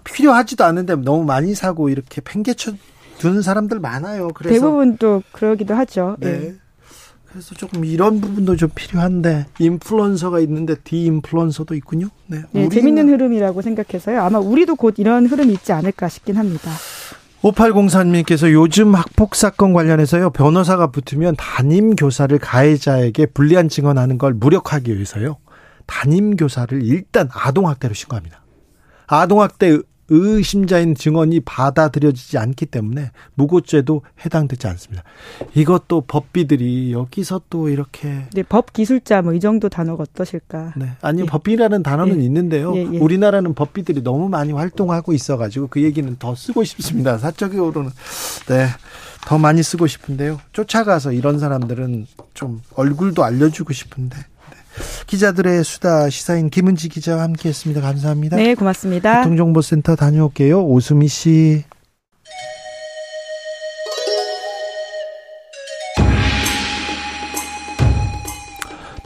필요하지도 0.02 0.64
않은데 0.64 0.96
너무 0.96 1.24
많이 1.24 1.54
사고 1.54 1.88
이렇게 1.88 2.20
팽개쳐 2.20 2.72
두는 3.18 3.42
사람들 3.42 3.78
많아요. 3.78 4.28
그래서 4.34 4.54
대부분 4.54 4.96
또 4.96 5.22
그러기도 5.32 5.74
하죠. 5.74 6.16
네. 6.18 6.38
네. 6.38 6.54
그래서 7.34 7.52
조금 7.56 7.84
이런 7.84 8.20
부분도 8.20 8.54
좀 8.54 8.70
필요한데 8.72 9.46
인플루언서가 9.58 10.38
있는데 10.40 10.76
디인플루언서도 10.76 11.74
있군요. 11.74 12.08
네, 12.28 12.42
네 12.52 12.68
재밌는 12.68 13.08
흐름이라고 13.08 13.60
생각해서요. 13.60 14.22
아마 14.22 14.38
우리도 14.38 14.76
곧 14.76 14.94
이런 14.98 15.26
흐름이 15.26 15.52
있지 15.54 15.72
않을까 15.72 16.08
싶긴 16.08 16.36
합니다. 16.36 16.70
5804님께서 17.42 18.52
요즘 18.52 18.94
학폭 18.94 19.34
사건 19.34 19.72
관련해서요 19.72 20.30
변호사가 20.30 20.92
붙으면 20.92 21.34
담임 21.36 21.96
교사를 21.96 22.38
가해자에게 22.38 23.26
불리한 23.26 23.68
증언하는 23.68 24.16
걸 24.16 24.32
무력하기 24.32 24.94
위해서요 24.94 25.36
담임 25.86 26.36
교사를 26.36 26.82
일단 26.82 27.28
아동 27.32 27.68
학대로 27.68 27.94
신고합니다. 27.94 28.43
아동학대 29.06 29.78
의심자인 30.08 30.94
증언이 30.94 31.40
받아들여지지 31.40 32.36
않기 32.36 32.66
때문에 32.66 33.10
무고죄도 33.36 34.02
해당되지 34.24 34.66
않습니다. 34.66 35.02
이것도 35.54 36.02
법비들이 36.02 36.92
여기서 36.92 37.40
또 37.48 37.70
이렇게 37.70 38.26
네, 38.34 38.42
법 38.42 38.72
기술자 38.74 39.22
뭐 39.22 39.34
이 39.34 39.40
정도 39.40 39.68
단어가 39.70 40.02
어떠실까? 40.02 40.74
네, 40.76 40.90
아니 41.00 41.22
예. 41.22 41.26
법비라는 41.26 41.82
단어는 41.82 42.20
예. 42.20 42.24
있는데요. 42.26 42.76
예, 42.76 42.80
예. 42.80 42.98
우리나라는 42.98 43.54
법비들이 43.54 44.02
너무 44.02 44.28
많이 44.28 44.52
활동하고 44.52 45.14
있어 45.14 45.38
가지고 45.38 45.68
그 45.68 45.82
얘기는 45.82 46.14
더 46.18 46.34
쓰고 46.34 46.64
싶습니다. 46.64 47.16
사적으로는 47.16 47.90
네. 48.48 48.66
더 49.26 49.38
많이 49.38 49.62
쓰고 49.62 49.86
싶은데요. 49.86 50.38
쫓아가서 50.52 51.12
이런 51.12 51.38
사람들은 51.38 52.06
좀 52.34 52.60
얼굴도 52.74 53.24
알려 53.24 53.48
주고 53.48 53.72
싶은데 53.72 54.18
기자들의 55.06 55.64
수다 55.64 56.10
시사인 56.10 56.50
김은지 56.50 56.88
기자와 56.88 57.22
함께했습니다. 57.22 57.80
감사합니다. 57.80 58.36
네, 58.36 58.54
고맙습니다. 58.54 59.18
교통정보센터 59.22 59.96
다녀올게요. 59.96 60.62
오수미 60.64 61.08
씨. 61.08 61.64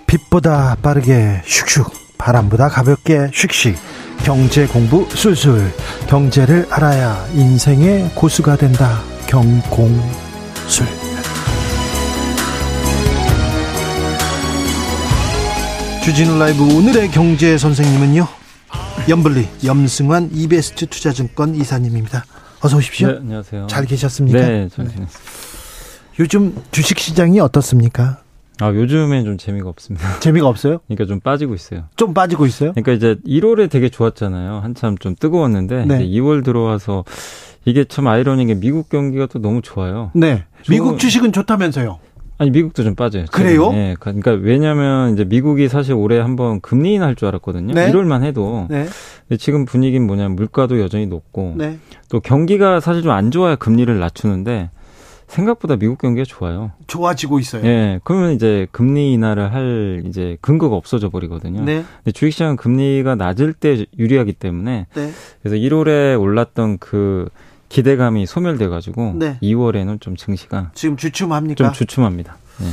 빛보다 0.07 0.77
빠르게 0.83 1.43
슉슉 1.45 1.91
바람보다 2.17 2.69
가볍게 2.69 3.31
슉슉 3.31 3.75
경제 4.25 4.67
공부 4.67 5.07
술술 5.11 5.71
경제를 6.09 6.67
알아야 6.71 7.27
인생의 7.35 8.13
고수가 8.15 8.57
된다 8.57 9.01
경공술 9.27 11.08
주진우 16.09 16.39
라이브 16.39 16.63
오늘의 16.63 17.11
경제 17.11 17.59
선생님은요. 17.59 18.27
염블리 19.11 19.47
염승환 19.63 20.31
이베스트 20.33 20.87
투자증권 20.87 21.55
이사님입니다. 21.55 22.25
어서 22.63 22.79
오십시오. 22.79 23.09
네, 23.09 23.19
안녕하세요. 23.19 23.67
잘 23.67 23.85
계셨습니까? 23.85 24.39
네, 24.39 24.69
잘 24.71 24.89
지냈습니다. 24.89 25.19
요즘 26.19 26.57
주식 26.71 26.99
시장이 26.99 27.41
어떻습니까? 27.41 28.23
아, 28.59 28.69
요즘엔 28.71 29.27
좀 29.27 29.37
재미가 29.37 29.69
없습니다. 29.69 30.09
재미가 30.21 30.49
없어요? 30.49 30.79
그러니까 30.87 31.05
좀 31.05 31.21
빠지고 31.21 31.55
있어요. 31.55 31.85
좀 31.97 32.15
빠지고 32.15 32.47
있어요? 32.47 32.73
그러니까 32.73 32.93
이제 32.93 33.17
1월에 33.27 33.69
되게 33.69 33.91
좋았잖아요. 33.91 34.61
한참 34.61 34.97
좀 34.97 35.15
뜨거웠는데 35.15 35.85
네. 35.85 35.97
이제 35.97 36.21
2월 36.21 36.43
들어와서 36.43 37.05
이게 37.67 37.85
참 37.85 38.07
아이러니한 38.07 38.47
게 38.47 38.55
미국 38.55 38.89
경기가 38.89 39.27
또 39.27 39.41
너무 39.41 39.61
좋아요. 39.61 40.11
네. 40.15 40.47
미국 40.71 40.99
주식은 40.99 41.33
좋다면서요? 41.33 41.99
아니 42.39 42.51
미국도 42.51 42.85
좀 42.85 42.95
빠져요. 42.95 43.25
그래요? 43.33 43.71
예. 43.75 43.97
그러니까 43.99 44.31
왜냐하면 44.33 45.13
이제 45.13 45.25
미국이 45.25 45.69
사실 45.69 45.93
올해 45.95 46.19
한번 46.19 46.61
금리 46.61 46.95
인하할 46.95 47.17
줄 47.17 47.29
알았거든요. 47.29 47.75
네. 47.75 47.91
1월만 47.91 48.23
해도. 48.23 48.67
네. 48.71 48.87
지금 49.39 49.65
분위기는 49.65 50.07
뭐냐면 50.07 50.37
물가도 50.37 50.81
여전히 50.81 51.07
높고 51.07 51.55
네. 51.57 51.79
또 52.09 52.21
경기가 52.21 52.81
사실 52.81 53.03
좀 53.03 53.13
안 53.13 53.31
좋아야 53.33 53.57
금리를 53.57 53.99
낮추는데 53.99 54.71
생각보다 55.27 55.77
미국 55.77 55.99
경기가 55.99 56.25
좋아요. 56.25 56.71
좋아지고 56.87 57.39
있어요. 57.41 57.67
예. 57.67 58.01
그러면 58.05 58.33
이제 58.33 58.67
금리 58.71 59.13
인하를 59.13 59.53
할 59.53 60.03
이제 60.07 60.39
근거가 60.41 60.77
없어져 60.77 61.11
버리거든요. 61.11 61.65
네. 61.65 61.85
근데 62.05 62.13
주식시장은 62.13 62.57
금리가 62.57 63.17
낮을 63.17 63.53
때 63.53 63.85
유리하기 63.99 64.35
때문에 64.35 64.87
네. 64.95 65.11
그래서 65.43 65.57
1월에 65.57 66.19
올랐던 66.21 66.79
그 66.79 67.29
기대감이 67.69 68.27
소멸돼 68.27 68.69
가지고 68.69 69.13
네. 69.17 69.39
2월에는 69.43 70.01
좀 70.01 70.17
증시가 70.17 70.71
지금 70.75 70.97
주춤합니까? 70.97 71.65
좀 71.65 71.73
주춤합니다. 71.73 72.37
네. 72.61 72.67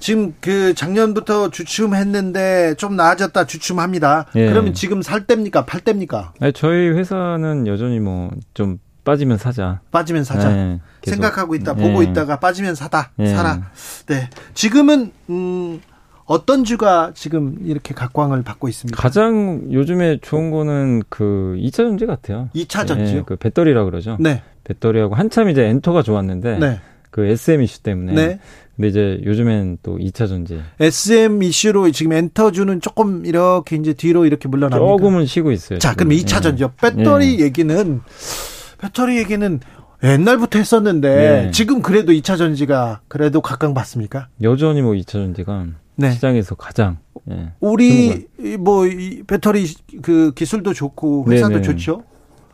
지금 0.00 0.34
그 0.40 0.74
작년부터 0.74 1.50
주춤했는데 1.50 2.74
좀 2.76 2.94
나아졌다 2.96 3.44
주춤합니다. 3.46 4.26
예. 4.34 4.48
그러면 4.50 4.74
지금 4.74 5.00
살 5.00 5.26
때입니까? 5.26 5.64
팔 5.64 5.80
때입니까? 5.80 6.34
네, 6.40 6.52
저희 6.52 6.88
회사는 6.88 7.66
여전히 7.66 8.00
뭐 8.00 8.30
좀 8.52 8.78
빠지면 9.04 9.36
사자. 9.38 9.80
빠지면 9.90 10.24
사자. 10.24 10.48
네, 10.50 10.80
생각하고 11.04 11.54
있다, 11.54 11.74
보고 11.74 12.00
네. 12.02 12.06
있다가 12.10 12.38
빠지면 12.40 12.74
사다. 12.74 13.10
네. 13.16 13.34
사라. 13.34 13.60
네. 14.06 14.30
지금은 14.54 15.12
음 15.28 15.80
어떤 16.26 16.64
주가 16.64 17.12
지금 17.14 17.58
이렇게 17.64 17.94
각광을 17.94 18.42
받고 18.42 18.68
있습니까? 18.68 19.00
가장 19.00 19.68
요즘에 19.70 20.18
좋은 20.22 20.50
거는 20.50 21.02
그 21.08 21.56
2차 21.58 21.76
전지 21.76 22.06
같아요. 22.06 22.48
2차 22.54 22.86
전지요? 22.86 23.18
네, 23.18 23.22
그 23.26 23.36
배터리라 23.36 23.84
그러죠. 23.84 24.16
네. 24.20 24.42
배터리하고 24.64 25.14
한참 25.14 25.50
이제 25.50 25.64
엔터가 25.64 26.02
좋았는데 26.02 26.58
네. 26.58 26.80
그 27.10 27.26
SM 27.26 27.62
이슈 27.62 27.82
때문에 27.82 28.14
네. 28.14 28.40
근데 28.76 28.88
이제 28.88 29.20
요즘엔 29.24 29.78
또 29.82 29.98
2차 29.98 30.26
전지. 30.26 30.60
SM 30.80 31.42
이슈로 31.42 31.90
지금 31.92 32.12
엔터주는 32.12 32.80
조금 32.80 33.24
이렇게 33.24 33.76
이제 33.76 33.92
뒤로 33.92 34.24
이렇게 34.26 34.48
물러납니다. 34.48 34.78
조금은 34.78 35.26
쉬고 35.26 35.52
있어요. 35.52 35.78
자, 35.78 35.90
지금. 35.92 36.08
그럼 36.08 36.18
2차 36.18 36.42
전지요. 36.42 36.72
배터리 36.80 37.38
예. 37.40 37.44
얘기는 37.44 38.00
배터리 38.78 39.18
얘기는 39.18 39.60
옛날부터 40.02 40.58
했었는데 40.58 41.08
네. 41.08 41.50
지금 41.52 41.82
그래도 41.82 42.12
2차 42.12 42.36
전지가 42.36 43.02
그래도 43.08 43.40
각광받습니까? 43.40 44.28
여전히 44.42 44.82
뭐 44.82 44.92
2차 44.94 45.12
전지가 45.12 45.66
네. 45.96 46.12
시장에서 46.12 46.54
가장 46.54 46.98
예, 47.30 47.52
우리 47.60 48.26
뭐 48.58 48.84
배터리 49.26 49.66
그 50.02 50.32
기술도 50.34 50.72
좋고 50.72 51.26
회사도 51.28 51.54
네네. 51.54 51.62
좋죠. 51.62 52.02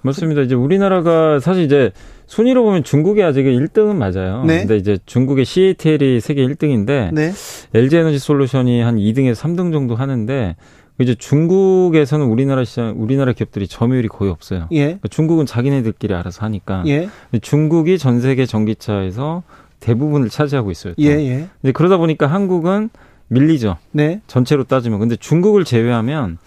맞습니다. 0.02 0.42
이제 0.42 0.54
우리나라가 0.54 1.40
사실 1.40 1.64
이제 1.64 1.92
순위로 2.26 2.62
보면 2.62 2.84
중국이 2.84 3.22
아직 3.22 3.44
1등은 3.44 3.96
맞아요. 3.96 4.44
네. 4.44 4.60
근데 4.60 4.76
이제 4.76 4.98
중국의 5.04 5.44
CATL이 5.44 6.20
세계 6.20 6.46
1등인데 6.46 7.12
네. 7.12 7.32
LG 7.74 7.96
에너지 7.96 8.18
솔루션이 8.18 8.80
한 8.80 8.96
2등에서 8.96 9.34
3등 9.34 9.72
정도 9.72 9.96
하는데 9.96 10.56
이제 11.00 11.14
중국에서는 11.14 12.26
우리나라 12.26 12.64
시장, 12.64 12.94
우리나라 12.98 13.32
기업들이 13.32 13.66
점유율이 13.66 14.08
거의 14.08 14.30
없어요. 14.30 14.68
예. 14.72 14.84
그러니까 14.84 15.08
중국은 15.08 15.46
자기네들끼리 15.46 16.14
알아서 16.14 16.44
하니까. 16.44 16.84
예. 16.86 17.08
중국이 17.40 17.98
전 17.98 18.20
세계 18.20 18.44
전기차에서 18.44 19.42
대부분을 19.80 20.28
차지하고 20.28 20.70
있어요. 20.70 20.94
또. 20.94 21.02
예, 21.02 21.08
예. 21.08 21.48
근데 21.60 21.72
그러다 21.72 21.96
보니까 21.96 22.26
한국은 22.26 22.90
밀리죠. 23.30 23.78
네. 23.92 24.20
전체로 24.26 24.64
따지면. 24.64 24.98
근데 24.98 25.16
중국을 25.16 25.64
제외하면 25.64 26.38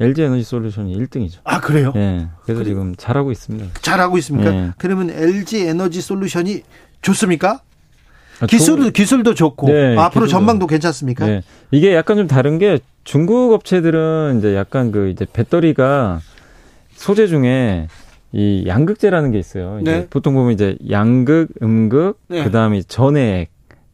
LG 0.00 0.22
에너지 0.22 0.44
솔루션이 0.44 0.96
1등이죠. 0.96 1.40
아, 1.44 1.60
그래요? 1.60 1.92
네. 1.94 2.28
그래서 2.44 2.60
그래. 2.60 2.70
지금 2.70 2.94
잘하고 2.96 3.32
있습니다. 3.32 3.66
잘하고 3.82 4.16
있습니까? 4.18 4.50
네. 4.50 4.70
그러면 4.78 5.10
LG 5.10 5.66
에너지 5.66 6.00
솔루션이 6.00 6.62
좋습니까? 7.02 7.60
아, 8.40 8.46
기술, 8.46 8.80
도 8.80 8.90
기술도 8.90 9.34
좋고, 9.34 9.66
네, 9.66 9.96
앞으로 9.96 10.26
기술도. 10.26 10.26
전망도 10.28 10.68
괜찮습니까? 10.68 11.26
네. 11.26 11.42
이게 11.72 11.92
약간 11.92 12.16
좀 12.16 12.28
다른 12.28 12.58
게 12.58 12.78
중국 13.02 13.52
업체들은 13.52 14.36
이제 14.38 14.54
약간 14.54 14.92
그 14.92 15.08
이제 15.08 15.26
배터리가 15.32 16.20
소재 16.92 17.26
중에 17.26 17.88
이 18.30 18.64
양극재라는 18.68 19.32
게 19.32 19.38
있어요. 19.40 19.80
네. 19.82 20.06
보통 20.08 20.34
보면 20.34 20.52
이제 20.52 20.76
양극, 20.88 21.48
음극, 21.60 22.20
네. 22.28 22.44
그다음에 22.44 22.82
전해액 22.82 23.50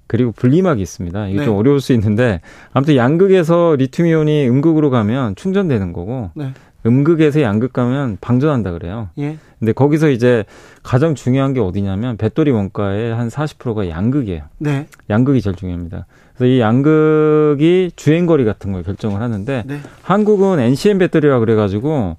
그리고 0.06 0.32
분리막이 0.32 0.82
있습니다. 0.82 1.28
이게 1.28 1.40
네. 1.40 1.44
좀 1.44 1.56
어려울 1.56 1.80
수 1.80 1.92
있는데 1.92 2.40
아무튼 2.73 2.96
양극에서 2.96 3.76
리튬이온이 3.78 4.49
음극으로 4.49 4.90
가면 4.90 5.37
충전되는 5.37 5.92
거고 5.92 6.30
네. 6.34 6.52
음극에서 6.87 7.40
양극 7.40 7.73
가면 7.73 8.18
방전한다 8.20 8.73
그래요. 8.73 9.08
예. 9.18 9.38
근데 9.58 9.73
거기서 9.73 10.11
이제 10.11 10.44
가장 10.82 11.14
중요한 11.14 11.54
게 11.54 11.61
어디냐면 11.61 12.16
배터리 12.18 12.50
원가의 12.50 13.14
한 13.14 13.28
40%가 13.28 13.88
양극이에요. 13.88 14.42
네. 14.58 14.87
양극이 15.08 15.40
제일 15.40 15.56
중요합니다. 15.56 16.06
그래서 16.36 16.52
이 16.52 16.60
양극이 16.60 17.92
주행거리 17.94 18.44
같은 18.44 18.72
걸 18.72 18.82
결정을 18.82 19.20
하는데 19.20 19.62
네. 19.66 19.78
한국은 20.02 20.58
NCM 20.58 20.98
배터리라 20.98 21.38
그래가지고 21.38 22.16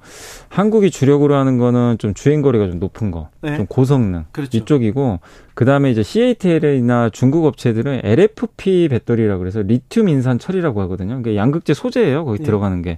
한국이 0.47 0.89
주력으로 0.89 1.35
하는 1.35 1.57
거는 1.57 1.97
좀 1.97 2.13
주행거리가 2.13 2.67
좀 2.67 2.79
높은 2.79 3.11
거, 3.11 3.29
네. 3.41 3.57
좀 3.57 3.65
고성능 3.65 4.23
그렇죠. 4.31 4.57
이쪽이고 4.57 5.19
그 5.53 5.65
다음에 5.65 5.91
이제 5.91 6.01
CATL이나 6.01 7.09
중국 7.09 7.45
업체들은 7.45 8.01
LFP 8.03 8.87
배터리라 8.89 9.37
그래서 9.37 9.61
리튬 9.61 10.07
인산 10.07 10.39
처리라고 10.39 10.81
하거든요. 10.81 11.17
그게 11.17 11.35
양극재 11.35 11.73
소재예요. 11.73 12.23
거기 12.25 12.39
네. 12.39 12.45
들어가는 12.45 12.81
게 12.81 12.97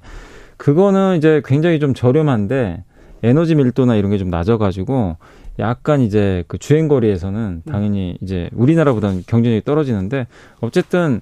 그거는 0.57 1.17
이제 1.17 1.41
굉장히 1.45 1.79
좀 1.79 1.93
저렴한데 1.93 2.83
에너지 3.23 3.55
밀도나 3.55 3.95
이런 3.95 4.11
게 4.11 4.17
좀 4.17 4.29
낮아가지고 4.29 5.17
약간 5.59 6.01
이제 6.01 6.43
그 6.47 6.57
주행 6.57 6.87
거리에서는 6.87 7.63
당연히 7.69 8.17
이제 8.21 8.49
우리나라보다는 8.53 9.23
경쟁력이 9.25 9.63
떨어지는데 9.65 10.27
어쨌든 10.61 11.21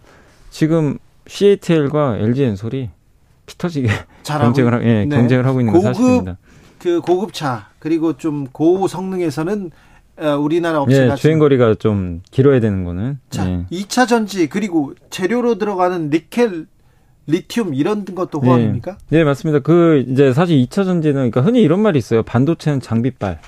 지금 0.49 0.97
CATL과 1.27 2.17
LG 2.17 2.43
엔솔이 2.43 2.89
피터지게 3.45 3.87
경쟁을 4.23 4.73
하, 4.73 4.83
예, 4.83 5.05
네. 5.05 5.15
경쟁을 5.15 5.45
하고 5.45 5.59
있는 5.61 5.73
고급, 5.73 5.85
사실입니다. 5.95 6.37
그 6.79 6.99
고급차 7.01 7.67
그리고 7.79 8.13
좀 8.17 8.47
고 8.51 8.87
성능에서는 8.87 9.71
어, 10.17 10.27
우리나라 10.37 10.81
업체가 10.81 11.13
예, 11.13 11.15
주행 11.15 11.39
거리가 11.39 11.75
좀 11.75 12.21
길어야 12.31 12.59
되는 12.59 12.83
거는 12.85 13.19
자, 13.29 13.47
예. 13.49 13.65
2차 13.71 14.07
전지 14.07 14.47
그리고 14.47 14.93
재료로 15.09 15.57
들어가는 15.57 16.09
니켈 16.09 16.67
리튬 17.27 17.73
이런 17.73 18.05
것도 18.05 18.39
호황입니까? 18.39 18.97
네. 19.09 19.17
네, 19.19 19.23
맞습니다. 19.23 19.59
그 19.59 20.03
이제 20.07 20.33
사실 20.33 20.57
2차 20.57 20.85
전지는 20.85 21.13
그러니까 21.13 21.41
흔히 21.41 21.61
이런 21.61 21.79
말이 21.79 21.97
있어요. 21.97 22.23
반도체는 22.23 22.81
장비빨. 22.81 23.39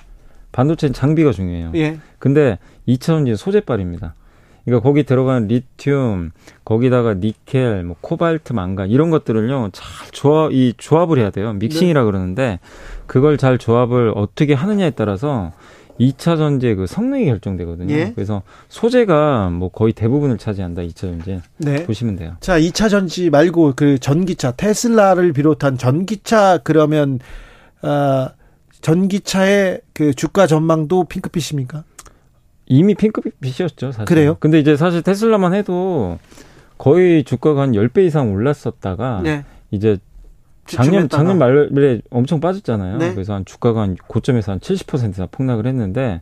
반도체는 0.51 0.93
장비가 0.93 1.31
중요해요. 1.31 1.71
예. 1.75 1.99
근데 2.19 2.57
2차 2.87 3.01
전지는 3.01 3.35
소재빨입니다. 3.35 4.15
그러니까 4.65 4.83
거기 4.83 5.03
들어가는 5.03 5.47
리튬, 5.47 6.31
거기다가 6.65 7.13
니켈, 7.13 7.83
뭐 7.83 7.95
코발트, 8.01 8.51
망간 8.51 8.89
이런 8.89 9.11
것들을요 9.11 9.69
잘 9.71 10.11
조합 10.11 10.51
이 10.51 10.73
조합을 10.75 11.19
해야 11.19 11.29
돼요. 11.29 11.53
믹싱이라 11.53 12.01
네. 12.01 12.05
그러는데 12.05 12.59
그걸 13.05 13.37
잘 13.37 13.57
조합을 13.57 14.11
어떻게 14.13 14.53
하느냐에 14.53 14.89
따라서 14.89 15.53
2차 15.99 16.37
전지의 16.37 16.75
그 16.75 16.87
성능이 16.87 17.25
결정되거든요. 17.25 17.93
예? 17.93 18.11
그래서 18.13 18.43
소재가 18.69 19.49
뭐 19.49 19.69
거의 19.69 19.93
대부분을 19.93 20.37
차지한다. 20.37 20.83
2차 20.83 20.95
전지. 20.95 21.41
네. 21.57 21.83
보시면 21.85 22.15
돼요. 22.15 22.35
자, 22.39 22.59
2차 22.59 22.89
전지 22.89 23.29
말고 23.29 23.73
그 23.75 23.97
전기차 23.99 24.51
테슬라를 24.51 25.33
비롯한 25.33 25.77
전기차 25.77 26.59
그러면 26.63 27.19
어, 27.81 28.29
전기차의 28.81 29.81
그 29.93 30.13
주가 30.13 30.47
전망도 30.47 31.05
핑크빛입니까? 31.05 31.83
이미 32.67 32.95
핑크빛이었죠, 32.95 33.91
사실. 33.91 34.05
그래요? 34.05 34.37
근데 34.39 34.59
이제 34.59 34.75
사실 34.75 35.01
테슬라만 35.01 35.53
해도 35.53 36.19
거의 36.77 37.23
주가가 37.23 37.61
한 37.61 37.71
10배 37.71 38.05
이상 38.05 38.31
올랐었다가 38.31 39.21
네. 39.23 39.45
이제 39.71 39.97
작년 40.67 41.09
작년 41.09 41.37
말에 41.37 42.01
엄청 42.09 42.39
빠졌잖아요. 42.39 42.97
네. 42.97 43.13
그래서 43.13 43.33
한 43.33 43.45
주가가 43.45 43.81
한 43.81 43.95
고점에서 44.07 44.53
한 44.53 44.59
70%나 44.59 45.27
폭락을 45.31 45.65
했는데 45.65 46.21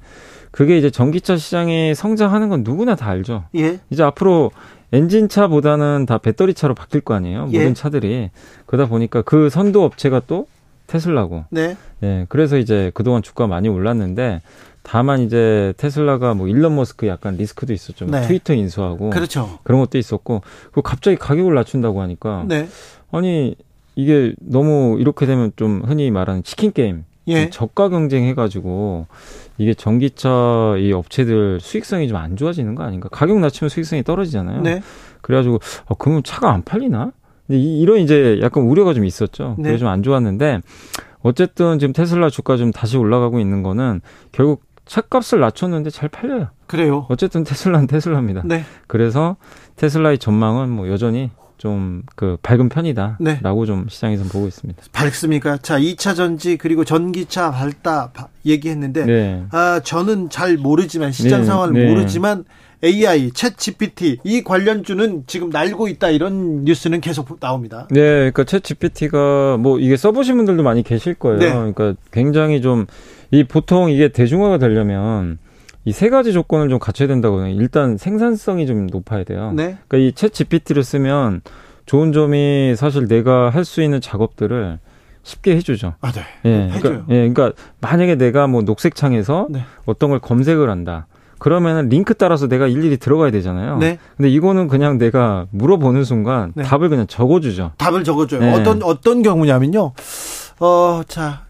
그게 0.51 0.77
이제 0.77 0.89
전기차 0.89 1.37
시장이 1.37 1.95
성장하는 1.95 2.49
건 2.49 2.63
누구나 2.63 2.95
다 2.95 3.09
알죠. 3.09 3.43
예. 3.55 3.79
이제 3.89 4.03
앞으로 4.03 4.51
엔진차보다는 4.93 6.05
다 6.05 6.17
배터리차로 6.17 6.75
바뀔 6.75 7.01
거 7.01 7.13
아니에요. 7.13 7.49
예. 7.51 7.59
모든 7.59 7.73
차들이 7.73 8.29
그러다 8.65 8.87
보니까 8.87 9.21
그 9.21 9.49
선도 9.49 9.83
업체가 9.83 10.21
또 10.27 10.47
테슬라고. 10.87 11.45
네. 11.49 11.75
예. 12.03 12.25
그래서 12.29 12.57
이제 12.57 12.91
그동안 12.93 13.21
주가 13.21 13.47
많이 13.47 13.67
올랐는데 13.67 14.41
다만 14.81 15.21
이제 15.21 15.73
테슬라가 15.77 16.35
뭐 16.35 16.47
일론 16.47 16.75
머스크 16.75 17.07
약간 17.07 17.35
리스크도 17.37 17.73
있었죠. 17.73 18.05
네. 18.05 18.21
트위터 18.21 18.53
인수하고 18.53 19.09
그렇죠. 19.09 19.57
그런 19.63 19.81
것도 19.81 19.97
있었고 19.97 20.41
그 20.71 20.81
갑자기 20.83 21.17
가격을 21.17 21.55
낮춘다고 21.55 22.01
하니까 22.01 22.45
네. 22.47 22.69
아니 23.11 23.55
이게 23.95 24.33
너무 24.39 24.97
이렇게 24.99 25.25
되면 25.25 25.51
좀 25.55 25.81
흔히 25.85 26.11
말하는 26.11 26.43
치킨 26.43 26.71
게임 26.71 27.05
예. 27.27 27.49
저가 27.49 27.89
경쟁 27.89 28.23
해가지고 28.25 29.07
이게 29.57 29.73
전기차 29.73 30.75
이 30.77 30.91
업체들 30.91 31.59
수익성이 31.61 32.07
좀 32.07 32.17
안 32.17 32.35
좋아지는 32.35 32.75
거 32.75 32.83
아닌가? 32.83 33.09
가격 33.11 33.39
낮추면 33.39 33.69
수익성이 33.69 34.03
떨어지잖아요. 34.03 34.61
네. 34.61 34.81
그래가지고 35.21 35.59
어, 35.87 35.95
그러면 35.95 36.23
차가 36.23 36.51
안 36.51 36.61
팔리나? 36.63 37.11
이 37.49 37.85
런 37.85 37.99
이제 37.99 38.39
약간 38.41 38.63
우려가 38.63 38.93
좀 38.93 39.05
있었죠. 39.05 39.55
네. 39.57 39.69
그래 39.69 39.77
좀 39.77 39.87
안 39.87 40.03
좋았는데 40.03 40.61
어쨌든 41.21 41.79
지금 41.79 41.93
테슬라 41.93 42.29
주가 42.29 42.57
좀 42.57 42.71
다시 42.71 42.97
올라가고 42.97 43.39
있는 43.39 43.63
거는 43.63 44.01
결국 44.31 44.63
차값을 44.85 45.39
낮췄는데 45.39 45.89
잘 45.89 46.09
팔려요. 46.09 46.49
그래요. 46.67 47.05
어쨌든 47.09 47.43
테슬라는 47.43 47.87
테슬라입니다. 47.87 48.43
네. 48.45 48.63
그래서 48.87 49.35
테슬라의 49.77 50.19
전망은 50.19 50.69
뭐 50.69 50.87
여전히 50.89 51.31
좀 51.57 52.03
그 52.15 52.37
밝은 52.41 52.69
편이다라고 52.69 53.17
네. 53.19 53.65
좀 53.65 53.87
시장에서 53.89 54.23
보고 54.25 54.47
있습니다. 54.47 54.83
밝습니까? 54.91 55.57
자, 55.57 55.79
2차 55.79 56.15
전지 56.15 56.57
그리고 56.57 56.83
전기차 56.83 57.51
밝다 57.51 58.11
얘기했는데 58.45 59.05
네. 59.05 59.43
아, 59.51 59.81
저는 59.83 60.29
잘 60.29 60.57
모르지만 60.57 61.11
시장 61.11 61.41
네. 61.41 61.45
상황을 61.45 61.73
네. 61.73 61.89
모르지만 61.89 62.45
AI, 62.83 63.29
챗 63.31 63.57
GPT 63.57 64.19
이 64.23 64.43
관련주는 64.43 65.23
지금 65.27 65.49
날고 65.49 65.87
있다 65.87 66.09
이런 66.09 66.65
뉴스는 66.65 67.01
계속 67.01 67.39
나옵니다. 67.39 67.87
네, 67.89 68.31
그러니까 68.31 68.43
챗 68.43 68.63
GPT가 68.63 69.57
뭐 69.57 69.79
이게 69.79 69.97
써보신 69.97 70.35
분들도 70.37 70.61
많이 70.61 70.83
계실 70.83 71.15
거예요. 71.15 71.39
네. 71.39 71.49
그러니까 71.49 71.95
굉장히 72.11 72.61
좀 72.61 72.85
이 73.31 73.43
보통 73.43 73.89
이게 73.89 74.09
대중화가 74.09 74.57
되려면 74.57 75.37
이 75.85 75.91
세 75.91 76.09
가지 76.09 76.33
조건을 76.33 76.69
좀 76.69 76.79
갖춰야 76.79 77.07
된다고 77.07 77.45
해요. 77.45 77.55
일단 77.59 77.97
생산성이 77.97 78.65
좀 78.65 78.87
높아야 78.87 79.23
돼요. 79.23 79.51
네. 79.55 79.77
그러니까 79.87 79.97
이 79.97 80.11
챗 80.11 80.33
GPT를 80.33 80.83
쓰면 80.83 81.41
좋은 81.85 82.11
점이 82.11 82.75
사실 82.75 83.07
내가 83.07 83.49
할 83.51 83.63
수 83.65 83.81
있는 83.83 84.01
작업들을 84.01 84.79
쉽게 85.23 85.55
해주죠. 85.57 85.93
아, 86.01 86.11
네. 86.11 86.21
예, 86.45 86.49
그러니까, 86.51 86.75
해줘요. 86.75 87.05
예, 87.09 87.29
그러니까 87.29 87.51
만약에 87.81 88.15
내가 88.15 88.47
뭐 88.47 88.61
녹색창에서 88.63 89.47
네. 89.49 89.63
어떤 89.85 90.09
걸 90.11 90.19
검색을 90.19 90.69
한다. 90.69 91.07
그러면은 91.37 91.89
링크 91.89 92.13
따라서 92.15 92.47
내가 92.47 92.65
일일이 92.67 92.97
들어가야 92.97 93.29
되잖아요. 93.31 93.77
네. 93.77 93.99
근데 94.17 94.29
이거는 94.29 94.67
그냥 94.67 94.97
내가 94.97 95.45
물어보는 95.51 96.03
순간 96.03 96.53
네. 96.55 96.63
답을 96.63 96.89
그냥 96.89 97.05
적어주죠. 97.07 97.71
답을 97.77 98.03
적어줘요. 98.03 98.39
네. 98.39 98.53
어떤 98.53 98.81
어떤 98.83 99.21
경우냐면요. 99.21 99.91
어, 100.59 101.01
자, 101.07 101.44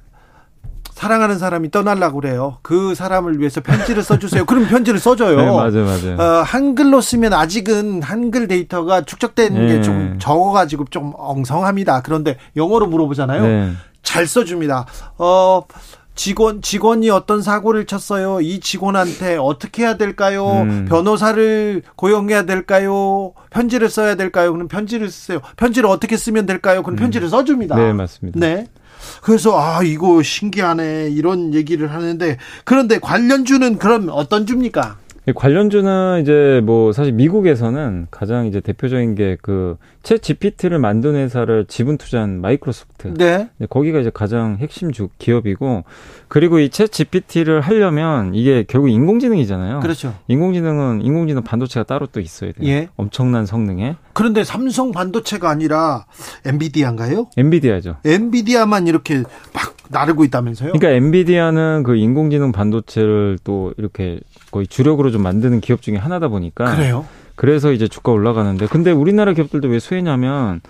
사랑하는 0.96 1.38
사람이 1.38 1.72
떠날라고 1.72 2.22
그래요. 2.22 2.58
그 2.62 2.96
사람을 2.96 3.38
위해서 3.40 3.60
편지를 3.60 4.02
써주세요. 4.02 4.46
그럼 4.46 4.66
편지를 4.68 4.98
써줘요. 4.98 5.36
네, 5.36 5.46
맞아요, 5.46 5.86
맞아요. 5.86 6.16
어, 6.18 6.42
한글로 6.42 7.02
쓰면 7.02 7.34
아직은 7.34 8.02
한글 8.02 8.48
데이터가 8.48 9.02
축적된 9.02 9.54
네. 9.54 9.68
게좀 9.68 10.20
적어가지고 10.20 10.86
좀 10.92 11.12
엉성합니다. 11.18 12.02
그런데 12.02 12.38
영어로 12.56 12.88
물어보잖아요. 12.88 13.42
네. 13.42 13.72
잘 14.04 14.26
써줍니다. 14.26 14.86
어, 15.18 15.64
직원 16.16 16.62
직원이 16.62 17.10
어떤 17.10 17.42
사고를 17.42 17.86
쳤어요. 17.88 18.40
이 18.40 18.62
직원한테 18.62 19.36
어떻게 19.36 19.84
해야 19.84 19.98
될까요? 19.98 20.62
음. 20.62 20.86
변호사를 20.88 21.82
고용해야 21.98 22.44
될까요? 22.44 23.34
편지를 23.50 23.90
써야 23.90 24.16
될까요? 24.16 24.54
그럼 24.54 24.70
편지를 24.70 25.10
쓰세요. 25.10 25.42
편지를 25.58 25.90
어떻게 25.90 26.16
쓰면 26.16 26.46
될까요? 26.46 26.84
그럼 26.84 26.96
음. 26.96 27.00
편지를 27.00 27.28
써줍니다. 27.28 27.76
네, 27.76 27.92
맞습니다. 27.92 28.40
네. 28.40 28.68
그래서 29.22 29.60
아 29.60 29.84
이거 29.84 30.22
신기하네 30.22 31.10
이런 31.12 31.54
얘기를 31.54 31.92
하는데 31.92 32.38
그런데 32.64 33.00
관련주는 33.00 33.78
그럼 33.78 34.10
어떤 34.12 34.46
주입니까? 34.46 34.98
관련주는 35.34 36.22
이제 36.22 36.62
뭐 36.64 36.92
사실 36.92 37.14
미국에서는 37.14 38.08
가장 38.12 38.46
이제 38.46 38.60
대표적인 38.60 39.16
게 39.16 39.38
그챗 39.42 40.22
GPT를 40.22 40.78
만든 40.78 41.16
회사를 41.16 41.66
지분 41.68 41.98
투자한 41.98 42.42
마이크로소프트. 42.42 43.14
네. 43.16 43.50
거기가 43.70 44.00
이제 44.00 44.12
가장 44.14 44.58
핵심 44.60 44.92
주 44.92 45.10
기업이고 45.18 45.84
그리고 46.28 46.60
이 46.60 46.70
ChatGPT를 46.70 47.62
하려면 47.62 48.36
이게 48.36 48.64
결국 48.68 48.90
인공지능이잖아요. 48.90 49.80
그렇죠. 49.80 50.14
인공지능은 50.28 51.02
인공지능 51.02 51.44
반도체가 51.44 51.86
따로 51.86 52.08
또 52.08 52.20
있어야 52.20 52.52
돼요. 52.52 52.68
예. 52.70 52.90
엄청난 52.96 53.46
성능에. 53.46 53.96
그런데 54.14 54.44
삼성 54.44 54.92
반도체가 54.92 55.50
아니라 55.50 56.06
NVIDIA인가요? 56.46 57.28
NVIDIA죠. 57.38 57.98
NVIDIA만 58.06 58.88
이렇게 58.88 59.24
막 59.54 59.75
나르고 59.90 60.24
있다면서요? 60.26 60.74
그러니까 60.74 60.90
NVIDIA는 60.90 61.84
그 61.84 61.96
인공지능 61.96 62.52
반도체를 62.52 63.40
또 63.44 63.74
이렇게 63.78 64.20
거의 64.52 64.68
주력으로 64.68 65.12
좀 65.12 65.24
만드는 65.24 65.62
기업 65.62 65.82
중에 65.82 65.98
하나다 65.98 66.28
보니까 66.28 66.76
그래요. 66.76 67.06
그래서 67.36 67.72
이제 67.72 67.88
주가 67.88 68.12
올라가는데 68.12 68.68
근데 68.68 68.92
우리나라 68.92 69.34
기업들도 69.34 69.68
왜 69.68 69.80
수혜냐면 69.80 70.62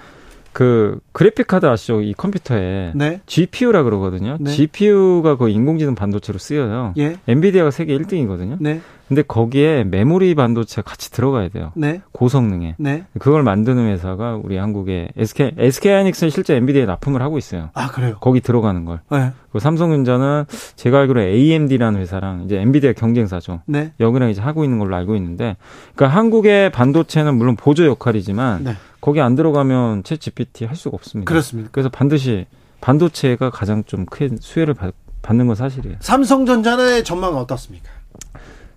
그 0.56 1.00
그래픽 1.12 1.48
카드 1.48 1.66
아시죠? 1.66 2.02
이 2.02 2.14
컴퓨터에 2.14 2.94
네. 2.96 3.20
GPU라 3.26 3.84
그러거든요. 3.84 4.38
네. 4.40 4.52
GPU가 4.52 5.36
그 5.36 5.50
인공지능 5.50 5.96
반도체로 5.96 6.40
쓰여요. 6.40 6.94
예. 6.98 7.18
NVIDIA가 7.28 7.72
세계 7.72 7.98
1등이거든요. 7.98 8.56
네. 8.62 8.80
근데 9.10 9.22
거기에 9.22 9.84
메모리 9.84 10.34
반도체가 10.34 10.90
같이 10.90 11.12
들어가야 11.12 11.50
돼요. 11.50 11.74
네. 11.76 12.02
고성능에. 12.14 12.76
네. 12.80 13.04
그걸 13.20 13.44
만드는 13.44 13.90
회사가 13.90 14.40
우리 14.42 14.56
한국의 14.56 15.10
SK 15.18 15.52
SK 15.58 15.92
하이닉스는 15.92 16.32
실제 16.32 16.56
엔비디아에 16.56 16.86
납품을 16.86 17.22
하고 17.22 17.38
있어요. 17.38 17.70
아, 17.74 17.92
그래요? 17.92 18.16
거기 18.22 18.40
들어가는 18.40 18.86
걸. 18.86 19.02
네. 19.12 19.34
그 19.52 19.60
삼성전자는 19.60 20.46
제가 20.78 21.00
알기로 21.00 21.22
AMD라는 21.22 22.00
회사랑 22.00 22.44
이제 22.46 22.62
엔비디아 22.62 22.94
경쟁사죠. 22.94 23.62
네. 23.66 23.92
여기랑 24.00 24.30
이제 24.30 24.42
하고 24.42 24.64
있는 24.64 24.80
걸로 24.80 24.96
알고 24.96 25.18
있는데 25.18 25.58
그러니까 25.96 26.18
한국의 26.18 26.72
반도체는 26.72 27.36
물론 27.36 27.58
보조 27.58 27.86
역할이지만 27.86 28.64
네. 28.64 28.76
거기 29.06 29.22
안 29.22 29.36
들어가면 29.36 30.02
챗 30.02 30.20
GPT 30.20 30.66
할 30.66 30.76
수가 30.76 30.96
없습니다. 30.96 31.30
그렇습니다. 31.30 31.70
그래서 31.72 31.90
반드시 31.90 32.48
반도체가 32.82 33.52
가장 33.52 33.84
좀 33.84 34.08
큰 34.08 34.36
수혜를 34.42 34.74
받, 34.74 34.96
받는 35.22 35.46
건 35.46 35.56
사실이에요. 35.56 35.98
삼성전자의 36.00 37.04
전망은 37.04 37.38
어떻습니까? 37.38 37.88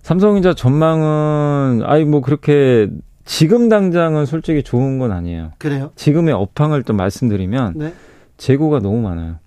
삼성전자 0.03 0.53
전망은 0.53 1.81
아이 1.83 2.05
뭐 2.05 2.21
그렇게 2.21 2.89
지금 3.25 3.69
당장은 3.69 4.27
솔직히 4.27 4.61
좋은 4.61 4.99
건 4.99 5.11
아니에요. 5.11 5.53
그래요? 5.57 5.93
지금의 5.95 6.35
업황을 6.35 6.83
좀 6.83 6.95
말씀드리면 6.97 7.73
네? 7.77 7.93
재고가 8.37 8.81
너무 8.81 9.01
많아요. 9.01 9.39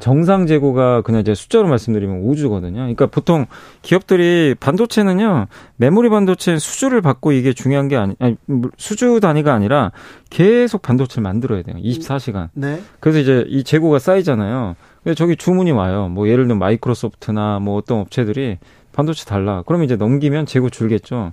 정상 0.00 0.46
재고가 0.46 1.02
그냥 1.02 1.20
이제 1.20 1.34
숫자로 1.34 1.68
말씀드리면 1.68 2.22
5주거든요. 2.24 2.74
그러니까 2.74 3.06
보통 3.06 3.46
기업들이 3.82 4.54
반도체는요, 4.58 5.46
메모리 5.76 6.08
반도체 6.08 6.58
수주를 6.58 7.00
받고 7.00 7.32
이게 7.32 7.52
중요한 7.52 7.88
게 7.88 7.96
아니, 7.96 8.14
아니 8.18 8.36
수주 8.76 9.20
단위가 9.20 9.52
아니라 9.54 9.92
계속 10.30 10.82
반도체를 10.82 11.22
만들어야 11.22 11.62
돼요. 11.62 11.76
24시간. 11.76 12.48
네. 12.54 12.80
그래서 13.00 13.18
이제 13.18 13.44
이 13.48 13.64
재고가 13.64 13.98
쌓이잖아요. 13.98 14.76
근데 15.02 15.14
저기 15.14 15.36
주문이 15.36 15.72
와요. 15.72 16.08
뭐 16.08 16.28
예를 16.28 16.44
들면 16.44 16.58
마이크로소프트나 16.58 17.58
뭐 17.60 17.76
어떤 17.76 18.00
업체들이 18.00 18.58
반도체 18.92 19.24
달라. 19.24 19.62
그러면 19.66 19.86
이제 19.86 19.96
넘기면 19.96 20.46
재고 20.46 20.70
줄겠죠. 20.70 21.32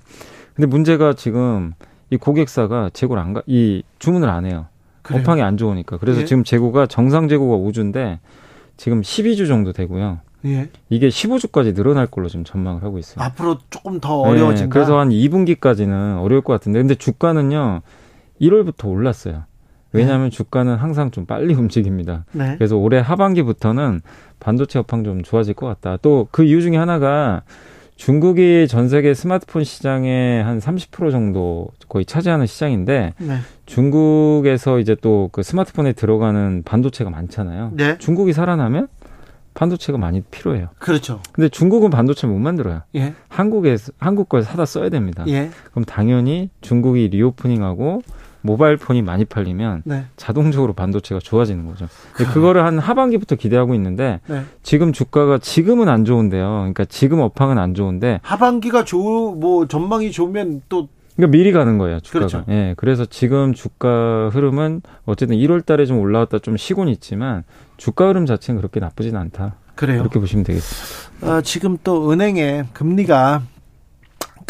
근데 0.56 0.68
문제가 0.68 1.14
지금 1.14 1.74
이 2.10 2.18
고객사가 2.18 2.90
재고를 2.92 3.22
안 3.22 3.34
가, 3.34 3.44
이 3.46 3.84
주문을 4.00 4.30
안 4.30 4.46
해요. 4.46 4.68
그래요? 5.02 5.22
업황이 5.22 5.42
안 5.42 5.58
좋으니까. 5.58 5.98
그래서 5.98 6.22
예? 6.22 6.26
지금 6.26 6.44
재고가 6.44 6.88
정상 6.88 7.28
재고가 7.28 7.58
5주인데 7.58 8.20
지금 8.78 9.02
12주 9.02 9.48
정도 9.48 9.72
되고요. 9.74 10.20
예. 10.46 10.70
이게 10.90 11.10
15주까지 11.10 11.76
늘어날 11.76 12.08
걸로 12.08 12.30
지금 12.30 12.46
전망을 12.46 12.82
하고 12.84 12.98
있어요. 12.98 13.24
앞으로 13.26 13.58
조금 13.70 14.00
더 14.00 14.20
어려워진다. 14.22 14.66
네, 14.66 14.70
그래서 14.70 14.98
한 15.00 15.10
2분기까지는 15.10 16.22
어려울 16.22 16.42
것 16.42 16.54
같은데 16.54 16.80
근데 16.80 16.96
주가는요. 16.96 17.82
1월부터 18.42 18.88
올랐어요. 18.90 19.44
왜냐하면 19.92 20.30
네. 20.30 20.36
주가는 20.38 20.76
항상 20.76 21.12
좀 21.12 21.26
빨리 21.26 21.54
움직입니다. 21.56 22.24
네. 22.32 22.56
그래서 22.58 22.78
올해 22.78 23.00
하반기부터는 23.00 24.02
반도체 24.40 24.80
업황 24.80 25.04
좀 25.04 25.24
좋아질 25.24 25.56
것 25.56 25.66
같다. 25.68 25.98
또 25.98 26.28
그 26.32 26.44
이유 26.44 26.62
중에 26.62 26.78
하나가 26.78 27.42
중국이 28.00 28.68
전 28.70 28.88
세계 28.88 29.14
스마트폰 29.14 29.66
시장의 29.66 30.42
한 30.42 30.60
30% 30.60 31.12
정도 31.12 31.68
거의 31.90 32.06
차지하는 32.06 32.46
시장인데 32.46 33.14
네. 33.18 33.38
중국에서 33.66 34.80
이제 34.80 34.96
또 34.96 35.30
그 35.34 35.44
스마트폰에 35.44 35.92
들어가는 35.94 36.64
반도체가 36.64 37.10
많잖아요. 37.10 37.74
네. 37.76 37.98
중국이 37.98 38.32
살아나면 38.32 38.88
반도체가 39.54 39.98
많이 39.98 40.22
필요해요. 40.22 40.70
그렇죠. 40.80 41.20
근데 41.34 41.50
중국은 41.50 41.90
반도체 41.90 42.26
못 42.26 42.40
만들어요. 42.40 42.84
예. 42.96 43.14
한국에서 43.28 43.92
한국 43.98 44.30
걸 44.30 44.44
사다 44.44 44.66
써야 44.66 44.88
됩니다. 44.88 45.26
예. 45.28 45.50
그럼 45.72 45.84
당연히 45.84 46.50
중국이 46.62 47.10
리오프닝하고 47.10 48.02
모바일 48.42 48.78
폰이 48.78 49.02
많이 49.02 49.26
팔리면 49.26 49.84
네. 49.86 50.06
자동적으로 50.16 50.74
반도체가 50.74 51.20
좋아지는 51.20 51.66
거죠. 51.66 51.88
그... 52.14 52.26
그거를 52.26 52.64
한 52.66 52.80
하반기부터 52.80 53.36
기대하고 53.36 53.74
있는데 53.76 54.22
네. 54.28 54.44
지금 54.64 54.94
주가가 54.94 55.38
지금은 55.40 55.90
안 55.90 56.06
좋은데요. 56.06 56.48
그러니까 56.48 56.86
지금 56.86 57.20
업황은 57.20 57.58
안 57.58 57.74
좋은데 57.74 58.20
하반기가 58.24 58.86
좋뭐 58.86 59.68
전망이 59.68 60.12
좋으면 60.12 60.62
또 60.70 60.88
그러니까 61.20 61.38
미리 61.38 61.52
가는 61.52 61.78
거예요, 61.78 62.00
주가가. 62.00 62.28
그렇죠. 62.28 62.46
예. 62.50 62.74
그래서 62.78 63.06
지금 63.06 63.54
주가 63.54 64.30
흐름은 64.30 64.82
어쨌든 65.06 65.36
1월 65.36 65.66
달에 65.66 65.86
좀 65.86 66.00
올라왔다 66.00 66.40
좀 66.40 66.56
쉬고는 66.56 66.94
있지만 66.94 67.44
주가 67.76 68.08
흐름 68.08 68.26
자체는 68.26 68.62
그렇게 68.62 68.80
나쁘진 68.80 69.18
않다. 69.18 69.56
그래요. 69.76 70.00
그렇게 70.00 70.20
보시면 70.20 70.46
되겠습니다. 70.46 71.28
어, 71.28 71.42
지금 71.42 71.78
또 71.84 72.12
은행의 72.12 72.68
금리가 72.72 73.42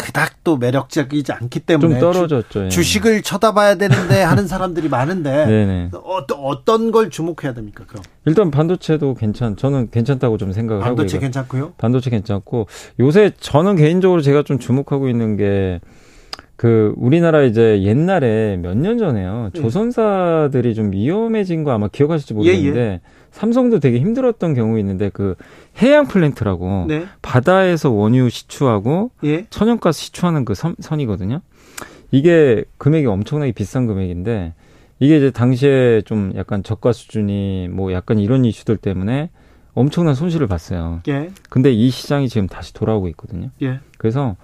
그닥 0.00 0.42
또 0.42 0.56
매력적이지 0.56 1.32
않기 1.32 1.60
때문에 1.60 2.00
좀 2.00 2.00
떨어졌죠. 2.00 2.68
주, 2.68 2.80
예. 2.80 2.82
식을 2.82 3.22
쳐다봐야 3.22 3.76
되는데 3.76 4.22
하는 4.22 4.46
사람들이 4.46 4.88
많은데 4.88 5.90
어떤 6.04 6.38
어떤 6.40 6.90
걸 6.90 7.10
주목해야 7.10 7.54
됩니까? 7.54 7.84
그럼 7.86 8.02
일단 8.24 8.50
반도체도 8.50 9.14
괜찮. 9.14 9.56
저는 9.56 9.90
괜찮다고 9.90 10.38
좀 10.38 10.52
생각을 10.52 10.82
반도체 10.82 10.88
하고 10.88 10.96
반도체 10.96 11.18
괜찮고요. 11.18 11.72
반도체 11.76 12.10
괜찮고 12.10 12.66
요새 13.00 13.32
저는 13.38 13.76
개인적으로 13.76 14.22
제가 14.22 14.42
좀 14.42 14.58
주목하고 14.58 15.08
있는 15.08 15.36
게. 15.36 15.80
그 16.60 16.92
우리나라 16.98 17.42
이제 17.42 17.82
옛날에 17.82 18.58
몇 18.58 18.74
년 18.76 18.98
전에요 18.98 19.50
예. 19.54 19.58
조선사들이 19.58 20.74
좀 20.74 20.92
위험해진 20.92 21.64
거 21.64 21.70
아마 21.70 21.88
기억하실지 21.88 22.34
모르겠는데 22.34 22.78
예, 22.80 22.84
예. 22.84 23.00
삼성도 23.30 23.80
되게 23.80 23.98
힘들었던 23.98 24.52
경우 24.52 24.78
있는데 24.78 25.08
그 25.10 25.36
해양 25.80 26.06
플랜트라고 26.06 26.84
네. 26.88 27.06
바다에서 27.22 27.90
원유 27.90 28.28
시추하고 28.28 29.10
예. 29.24 29.46
천연가스 29.48 30.00
시추하는 30.00 30.44
그 30.44 30.54
선, 30.54 30.76
선이거든요. 30.80 31.40
이게 32.10 32.64
금액이 32.76 33.06
엄청나게 33.06 33.52
비싼 33.52 33.86
금액인데 33.86 34.52
이게 34.98 35.16
이제 35.16 35.30
당시에 35.30 36.02
좀 36.02 36.32
약간 36.36 36.62
저가 36.62 36.92
수준이 36.92 37.68
뭐 37.70 37.92
약간 37.94 38.18
이런 38.18 38.44
이슈들 38.44 38.76
때문에 38.76 39.30
엄청난 39.72 40.14
손실을 40.14 40.46
봤어요. 40.46 41.00
예. 41.08 41.30
근데 41.48 41.72
이 41.72 41.88
시장이 41.88 42.28
지금 42.28 42.48
다시 42.48 42.74
돌아오고 42.74 43.08
있거든요. 43.08 43.48
예. 43.62 43.80
그래서 43.96 44.36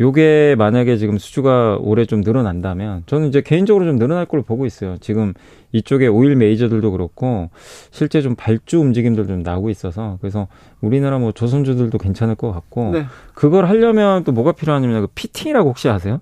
요게 0.00 0.56
만약에 0.58 0.96
지금 0.96 1.18
수주가 1.18 1.78
올해 1.80 2.04
좀 2.04 2.20
늘어난다면 2.22 3.04
저는 3.06 3.28
이제 3.28 3.42
개인적으로 3.42 3.84
좀 3.84 3.96
늘어날 3.96 4.26
걸로 4.26 4.42
보고 4.42 4.66
있어요. 4.66 4.96
지금 4.98 5.34
이쪽에 5.72 6.08
오일 6.08 6.34
메이저들도 6.36 6.90
그렇고 6.90 7.50
실제 7.90 8.20
좀 8.20 8.34
발주 8.34 8.80
움직임들 8.80 9.26
좀 9.26 9.42
나오고 9.42 9.70
있어서 9.70 10.18
그래서 10.20 10.48
우리나라 10.80 11.18
뭐 11.18 11.32
조선주들도 11.32 11.96
괜찮을 11.98 12.34
것 12.34 12.50
같고 12.52 12.90
네. 12.92 13.06
그걸 13.34 13.66
하려면 13.66 14.24
또 14.24 14.32
뭐가 14.32 14.52
필요하냐면 14.52 15.02
그 15.02 15.06
fitting이라고 15.14 15.68
혹시 15.68 15.88
아세요? 15.88 16.20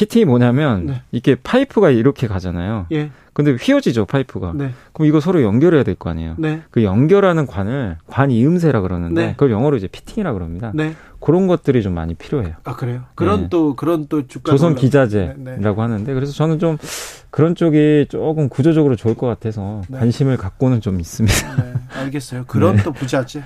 fitting이 0.00 0.24
뭐냐면 0.24 0.86
네. 0.86 1.02
이게 1.12 1.34
파이프가 1.34 1.90
이렇게 1.90 2.26
가잖아요. 2.26 2.86
예. 2.90 3.10
근데 3.34 3.52
휘어지죠 3.52 4.06
파이프가. 4.06 4.52
네. 4.54 4.70
그럼 4.94 5.06
이거 5.08 5.20
서로 5.20 5.42
연결해야 5.42 5.82
될 5.82 5.94
거 5.94 6.08
아니에요. 6.08 6.36
네. 6.38 6.62
그 6.70 6.82
연결하는 6.82 7.46
관을 7.46 7.98
관 8.06 8.30
이음새라 8.30 8.80
그러는데 8.80 9.26
네. 9.26 9.32
그걸 9.32 9.50
영어로 9.50 9.76
이제 9.76 9.88
fitting이라 9.88 10.32
그럽니다. 10.32 10.72
네. 10.74 10.94
그런 11.20 11.46
것들이 11.48 11.82
좀 11.82 11.92
많이 11.94 12.14
필요해요. 12.14 12.54
아 12.64 12.76
그래요? 12.76 13.02
그런 13.14 13.42
네. 13.42 13.48
또 13.50 13.76
그런 13.76 14.06
또 14.08 14.26
주가 14.26 14.50
조선 14.50 14.74
기자재라고 14.74 15.36
네, 15.44 15.60
하는데 15.62 16.14
그래서 16.14 16.32
저는 16.32 16.58
좀 16.58 16.78
그런 17.28 17.54
쪽이 17.54 18.06
조금 18.08 18.48
구조적으로 18.48 18.96
좋을 18.96 19.14
것 19.14 19.26
같아서 19.26 19.82
관심을 19.92 20.38
갖고는 20.38 20.80
좀 20.80 20.98
있습니다. 20.98 21.34
알겠어요. 21.98 22.44
그런 22.46 22.78
또 22.82 22.90
부자재. 22.92 23.42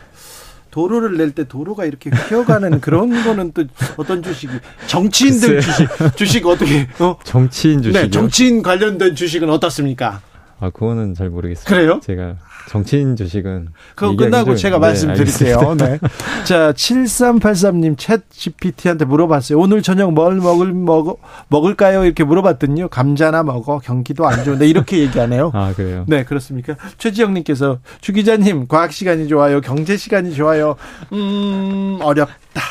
도로를 0.78 1.16
낼 1.16 1.30
때 1.30 1.44
도로가 1.44 1.84
이렇게 1.84 2.10
휘어가는 2.10 2.80
그런 2.80 3.10
거는 3.22 3.52
또 3.54 3.62
어떤 3.96 4.24
주식이 4.24 4.52
정치인들 4.88 5.60
주식 5.60 5.88
주식 6.16 6.46
어떻게 6.48 6.88
어? 6.98 7.16
정치인 7.22 7.80
주식 7.80 7.96
네, 8.00 8.10
정치인 8.10 8.60
관련된 8.60 9.14
주식은 9.14 9.48
어떻습니까? 9.50 10.20
아 10.60 10.70
그거는 10.70 11.14
잘 11.14 11.30
모르겠어요. 11.30 11.64
그래요? 11.64 12.00
제가 12.02 12.36
정치인 12.68 13.16
주식은 13.16 13.68
그거 13.94 14.16
끝나고 14.16 14.50
좀, 14.50 14.56
제가 14.56 14.76
네, 14.76 14.80
말씀드릴게요. 14.80 15.74
네. 15.76 15.98
자, 16.44 16.72
7383님 16.72 17.96
챗 17.96 18.22
GPT한테 18.30 19.04
물어봤어요. 19.04 19.58
오늘 19.58 19.82
저녁 19.82 20.12
뭘 20.12 20.36
먹을 20.36 20.72
먹 20.72 21.20
먹을까요? 21.48 22.04
이렇게 22.04 22.24
물어봤더니요. 22.24 22.88
감자나 22.88 23.42
먹어. 23.42 23.80
경기도 23.80 24.26
안 24.26 24.44
좋은데 24.44 24.66
이렇게 24.66 24.98
얘기하네요. 24.98 25.50
아, 25.54 25.72
그래요. 25.74 26.04
네, 26.08 26.24
그렇습니까? 26.24 26.76
최지영 26.98 27.34
님께서 27.34 27.78
주 28.00 28.12
기자님, 28.12 28.66
과학 28.68 28.92
시간이 28.92 29.28
좋아요. 29.28 29.60
경제 29.60 29.96
시간이 29.96 30.34
좋아요. 30.34 30.76
음, 31.12 31.98
어렵다. 32.00 32.62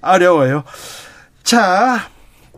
어려워요. 0.00 0.64
자, 1.42 2.08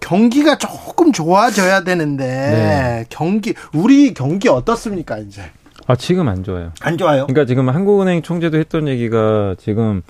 경기가 0.00 0.58
조금 0.58 1.12
좋아져야 1.12 1.84
되는데 1.84 2.24
네. 2.26 3.04
경기 3.08 3.54
우리 3.74 4.14
경기 4.14 4.48
어떻습니까 4.48 5.18
이제? 5.18 5.42
아, 5.86 5.96
지금 5.96 6.28
안 6.28 6.44
좋아요. 6.44 6.72
안 6.80 6.96
좋아요? 6.98 7.26
그러니까 7.26 7.46
지금 7.46 7.68
한국은행 7.68 8.22
총재도 8.22 8.58
했던 8.58 8.88
얘기가 8.88 9.56
지금 9.58 10.02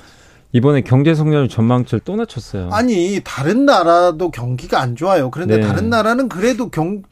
이번에 0.53 0.81
경제 0.81 1.15
성장 1.15 1.47
전망치를 1.47 2.01
또 2.05 2.17
낮췄어요. 2.17 2.71
아니 2.73 3.21
다른 3.23 3.65
나라도 3.65 4.31
경기가 4.31 4.81
안 4.81 4.97
좋아요. 4.97 5.31
그런데 5.31 5.59
네. 5.59 5.63
다른 5.63 5.91
나라는 5.91 6.29
그래도 6.29 6.71
경 6.71 7.03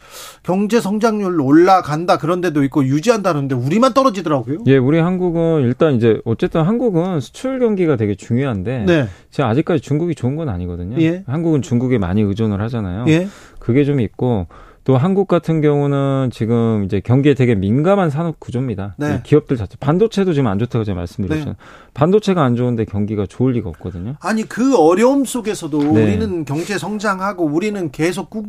경제 0.42 0.80
성장률 0.80 1.40
올라간다 1.40 2.18
그런 2.18 2.40
데도 2.40 2.64
있고 2.64 2.84
유지한다는데 2.84 3.54
우리만 3.54 3.94
떨어지더라고요. 3.94 4.58
예, 4.66 4.76
우리 4.76 4.98
한국은 4.98 5.62
일단 5.62 5.94
이제 5.94 6.20
어쨌든 6.24 6.62
한국은 6.62 7.20
수출 7.20 7.60
경기가 7.60 7.96
되게 7.96 8.14
중요한데 8.14 8.84
네. 8.86 9.08
제가 9.30 9.48
아직까지 9.48 9.80
중국이 9.80 10.14
좋은 10.14 10.34
건 10.34 10.48
아니거든요. 10.48 11.00
예. 11.00 11.22
한국은 11.26 11.62
중국에 11.62 11.98
많이 11.98 12.22
의존을 12.22 12.60
하잖아요. 12.62 13.04
예. 13.08 13.28
그게 13.60 13.84
좀 13.84 14.00
있고 14.00 14.46
또 14.84 14.96
한국 14.96 15.28
같은 15.28 15.60
경우는 15.60 16.30
지금 16.32 16.84
이제 16.84 17.00
경기에 17.00 17.34
되게 17.34 17.54
민감한 17.54 18.10
산업 18.10 18.40
구조입니다. 18.40 18.94
네. 18.96 19.20
기업들 19.22 19.56
자체 19.56 19.76
반도체도 19.78 20.32
지금 20.32 20.46
안 20.46 20.58
좋다고 20.58 20.84
제가 20.84 20.96
말씀드렸잖아요. 20.96 21.54
네. 21.54 21.64
반도체가 21.94 22.42
안 22.42 22.56
좋은데 22.56 22.84
경기가 22.84 23.26
좋을 23.26 23.52
리가 23.52 23.68
없거든요. 23.70 24.14
아니 24.20 24.44
그 24.44 24.78
어려움 24.78 25.24
속에서도 25.24 25.78
네. 25.78 26.02
우리는 26.02 26.44
경제 26.44 26.78
성장하고 26.78 27.44
우리는 27.44 27.90
계속 27.90 28.30
꾸, 28.30 28.44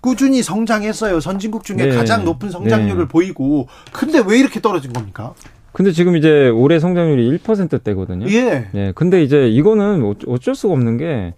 꾸준히 0.00 0.42
성장했어요. 0.42 1.20
선진국 1.20 1.64
중에 1.64 1.76
네. 1.76 1.88
가장 1.90 2.24
높은 2.24 2.50
성장률을 2.50 3.04
네. 3.04 3.08
보이고 3.08 3.68
근데 3.92 4.22
왜 4.24 4.38
이렇게 4.38 4.60
떨어진 4.60 4.92
겁니까? 4.92 5.34
근데 5.72 5.90
지금 5.90 6.16
이제 6.16 6.48
올해 6.50 6.78
성장률이 6.78 7.36
1%대거든요. 7.38 8.28
예. 8.28 8.68
예. 8.74 8.92
근데 8.94 9.24
이제 9.24 9.48
이거는 9.48 10.14
어쩔 10.28 10.54
수가 10.54 10.72
없는 10.72 10.98
게 10.98 11.34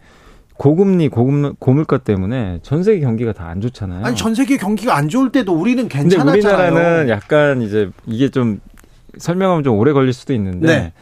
고금리, 0.58 1.08
고금, 1.08 1.54
고물가 1.58 1.98
때문에 1.98 2.60
전 2.62 2.82
세계 2.82 3.00
경기가 3.00 3.32
다 3.32 3.46
안 3.46 3.60
좋잖아요. 3.60 4.04
아니 4.04 4.16
전 4.16 4.34
세계 4.34 4.56
경기가 4.56 4.96
안 4.96 5.08
좋을 5.08 5.30
때도 5.30 5.52
우리는 5.52 5.88
괜찮았잖아요. 5.88 6.32
근데 6.42 6.48
우리나라는 6.48 7.08
약간 7.08 7.62
이제 7.62 7.90
이게 8.06 8.28
좀 8.30 8.60
설명하면 9.18 9.62
좀 9.64 9.78
오래 9.78 9.92
걸릴 9.92 10.12
수도 10.12 10.32
있는데 10.34 10.66
네. 10.66 10.92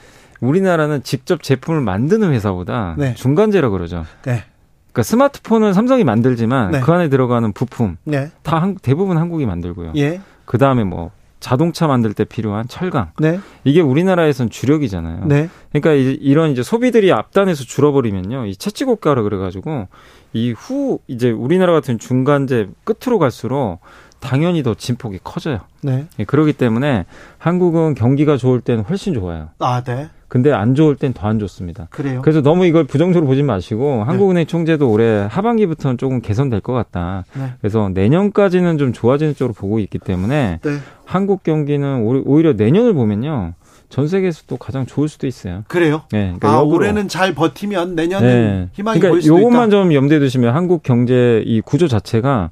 우리나라는 0.41 1.03
직접 1.03 1.43
제품을 1.43 1.81
만드는 1.81 2.33
회사보다 2.33 2.97
네. 2.99 3.15
중간재라 3.15 3.71
그러죠. 3.71 4.05
네. 4.25 4.45
그러니까 4.93 5.03
스마트폰은 5.05 5.73
삼성이 5.73 6.05
만들지만 6.05 6.73
네. 6.73 6.81
그 6.81 6.93
안에 6.93 7.09
들어가는 7.09 7.53
부품 7.53 7.97
네. 8.05 8.31
다 8.43 8.61
한, 8.61 8.77
대부분 8.77 9.17
한국이 9.17 9.47
만들고요. 9.47 9.93
예. 9.97 10.21
그 10.45 10.59
다음에 10.59 10.85
뭐 10.85 11.11
자동차 11.45 11.87
만들 11.87 12.15
때 12.15 12.25
필요한 12.25 12.67
철강. 12.69 13.11
네. 13.19 13.39
이게 13.65 13.83
우리나라에선 13.83 14.49
주력이잖아요. 14.49 15.27
네. 15.27 15.51
그러니까 15.73 15.93
이런 15.93 16.51
이제 16.53 16.63
소비들이 16.63 17.13
앞단에서 17.13 17.65
줄어버리면요. 17.65 18.47
이 18.47 18.57
채찍 18.57 18.87
고가라 18.87 19.21
그래가지고 19.23 19.89
이 20.33 20.53
후 20.53 21.01
이제 21.07 21.31
우리나라 21.31 21.75
같은 21.75 21.99
중간재 21.99 22.69
끝으로 22.85 23.19
갈수록 23.19 23.81
당연히 24.21 24.63
더 24.63 24.73
진폭이 24.73 25.19
커져요. 25.23 25.61
네. 25.83 26.07
예, 26.19 26.25
그렇기 26.25 26.55
때문에 26.55 27.05
한국은 27.37 27.95
경기가 27.95 28.39
좋을 28.39 28.63
때는 28.63 28.85
훨씬 28.85 29.13
좋아요. 29.13 29.51
아, 29.59 29.83
네. 29.83 30.09
근데 30.35 30.51
안 30.51 30.75
좋을 30.75 30.97
땐 30.97 31.13
더 31.13 31.29
안 31.29 31.39
좋습니다. 31.39 31.87
그래요? 31.91 32.21
그래서 32.21 32.43
너무 32.43 32.67
이걸 32.67 32.83
부정적으로 32.83 33.29
보지 33.29 33.45
마시고 33.45 33.99
네. 33.99 34.03
한국은행 34.03 34.47
총재도 34.47 34.91
올해 34.91 35.29
하반기부터는 35.31 35.97
조금 35.97 36.21
개선될 36.21 36.59
것 36.61 36.73
같다. 36.73 37.25
네. 37.35 37.53
그래서 37.61 37.89
내년까지는 37.95 38.77
좀 38.77 38.93
좋아지는 38.93 39.37
쪽으로 39.37 39.55
보고 39.55 39.79
있기 39.79 40.01
때문에 40.01 40.59
네. 40.61 40.71
한국 41.05 41.45
경기는 41.45 42.03
오히려 42.27 42.53
내년을 42.53 42.95
보면요. 42.95 43.53
전 43.89 44.09
세계에서도 44.09 44.57
가장 44.57 44.87
좋을 44.87 45.07
수도 45.09 45.29
있어요. 45.29 45.63
그래요? 45.69 46.03
네. 46.11 46.35
그러니까 46.37 46.51
아, 46.51 46.61
올해는 46.63 47.07
잘 47.07 47.33
버티면 47.33 47.95
내년은 47.95 48.27
네. 48.29 48.69
희망이 48.73 48.99
그러니까 48.99 49.11
보일 49.13 49.23
수도 49.23 49.39
요것만 49.39 49.71
좀 49.71 49.95
염두에 49.95 50.19
두시면 50.19 50.53
한국 50.53 50.83
경제 50.83 51.45
이 51.47 51.61
구조 51.61 51.87
자체가 51.87 52.51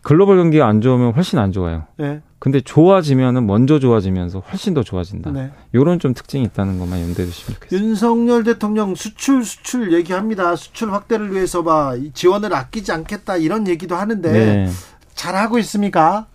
글로벌 0.00 0.38
경기가 0.38 0.66
안 0.66 0.80
좋으면 0.80 1.12
훨씬 1.12 1.38
안 1.38 1.52
좋아요. 1.52 1.84
네. 1.98 2.22
근데 2.40 2.62
좋아지면은 2.62 3.46
먼저 3.46 3.78
좋아지면서 3.78 4.40
훨씬 4.40 4.72
더 4.72 4.82
좋아진다. 4.82 5.30
네. 5.30 5.50
요런 5.74 5.98
좀 5.98 6.14
특징이 6.14 6.42
있다는 6.44 6.78
것만 6.78 7.00
염두에 7.00 7.26
두시면 7.26 7.54
좋겠습니다. 7.54 7.86
윤석열 7.86 8.44
대통령 8.44 8.94
수출 8.94 9.44
수출 9.44 9.92
얘기합니다. 9.92 10.56
수출 10.56 10.90
확대를 10.92 11.32
위해서 11.32 11.62
봐 11.62 11.94
지원을 12.14 12.54
아끼지 12.54 12.92
않겠다 12.92 13.36
이런 13.36 13.68
얘기도 13.68 13.94
하는데 13.94 14.32
네. 14.32 14.70
잘 15.14 15.36
하고 15.36 15.58
있습니까? 15.58 16.26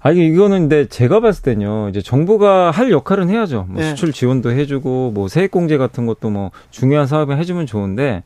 아니 0.00 0.26
이거는 0.26 0.68
근데 0.68 0.86
제가 0.86 1.20
봤을 1.20 1.42
때는요 1.42 1.88
이제 1.88 2.02
정부가 2.02 2.70
할 2.70 2.90
역할은 2.90 3.30
해야죠 3.30 3.66
뭐 3.68 3.80
네. 3.80 3.90
수출 3.90 4.12
지원도 4.12 4.50
해주고 4.50 5.12
뭐 5.14 5.28
세액공제 5.28 5.78
같은 5.78 6.06
것도 6.06 6.28
뭐 6.28 6.50
중요한 6.70 7.06
사업을 7.06 7.38
해주면 7.38 7.66
좋은데 7.66 8.24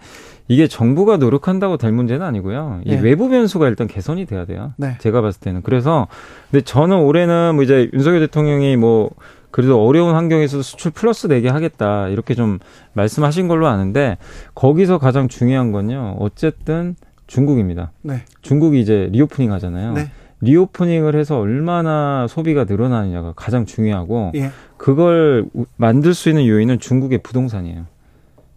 이게 0.49 0.69
정부가 0.69 1.17
노력한다고 1.17 1.77
될 1.77 1.93
문제는 1.93 2.25
아니고요. 2.25 2.81
이 2.85 2.91
네. 2.91 3.01
외부 3.01 3.29
변수가 3.29 3.69
일단 3.69 3.87
개선이 3.87 4.27
돼야 4.27 4.45
돼요. 4.45 4.73
네. 4.77 4.97
제가 5.01 5.21
봤을 5.21 5.41
때는. 5.41 5.63
그래서 5.63 6.07
근데 6.51 6.65
저는 6.65 6.99
올해는 6.99 7.57
뭐 7.57 7.65
이제 7.65 7.91
윤석열 7.93 8.21
대통령이 8.21 8.77
뭐 8.77 9.11
그래도 9.51 9.85
어려운 9.85 10.15
환경에서 10.15 10.63
수출 10.63 10.93
플러스 10.93 11.27
내게 11.27 11.49
하겠다 11.49 12.09
이렇게 12.09 12.35
좀 12.35 12.59
말씀하신 12.93 13.49
걸로 13.49 13.67
아는데 13.67 14.19
거기서 14.55 14.99
가장 14.99 15.29
중요한 15.29 15.73
건요. 15.73 16.17
어쨌든 16.21 16.95
중국입니다. 17.27 17.91
네. 18.03 18.23
중국이 18.43 18.81
이제 18.81 19.09
reopening 19.11 19.53
하잖아요. 19.53 19.95
네. 19.95 20.11
reopening을 20.43 21.17
해서 21.17 21.39
얼마나 21.39 22.27
소비가 22.29 22.65
늘어나느냐가 22.65 23.33
가장 23.35 23.65
중요하고 23.65 24.33
예. 24.35 24.51
그걸 24.77 25.47
만들 25.77 26.15
수 26.15 26.29
있는 26.29 26.47
요인은 26.47 26.79
중국의 26.79 27.19
부동산이에요. 27.23 27.87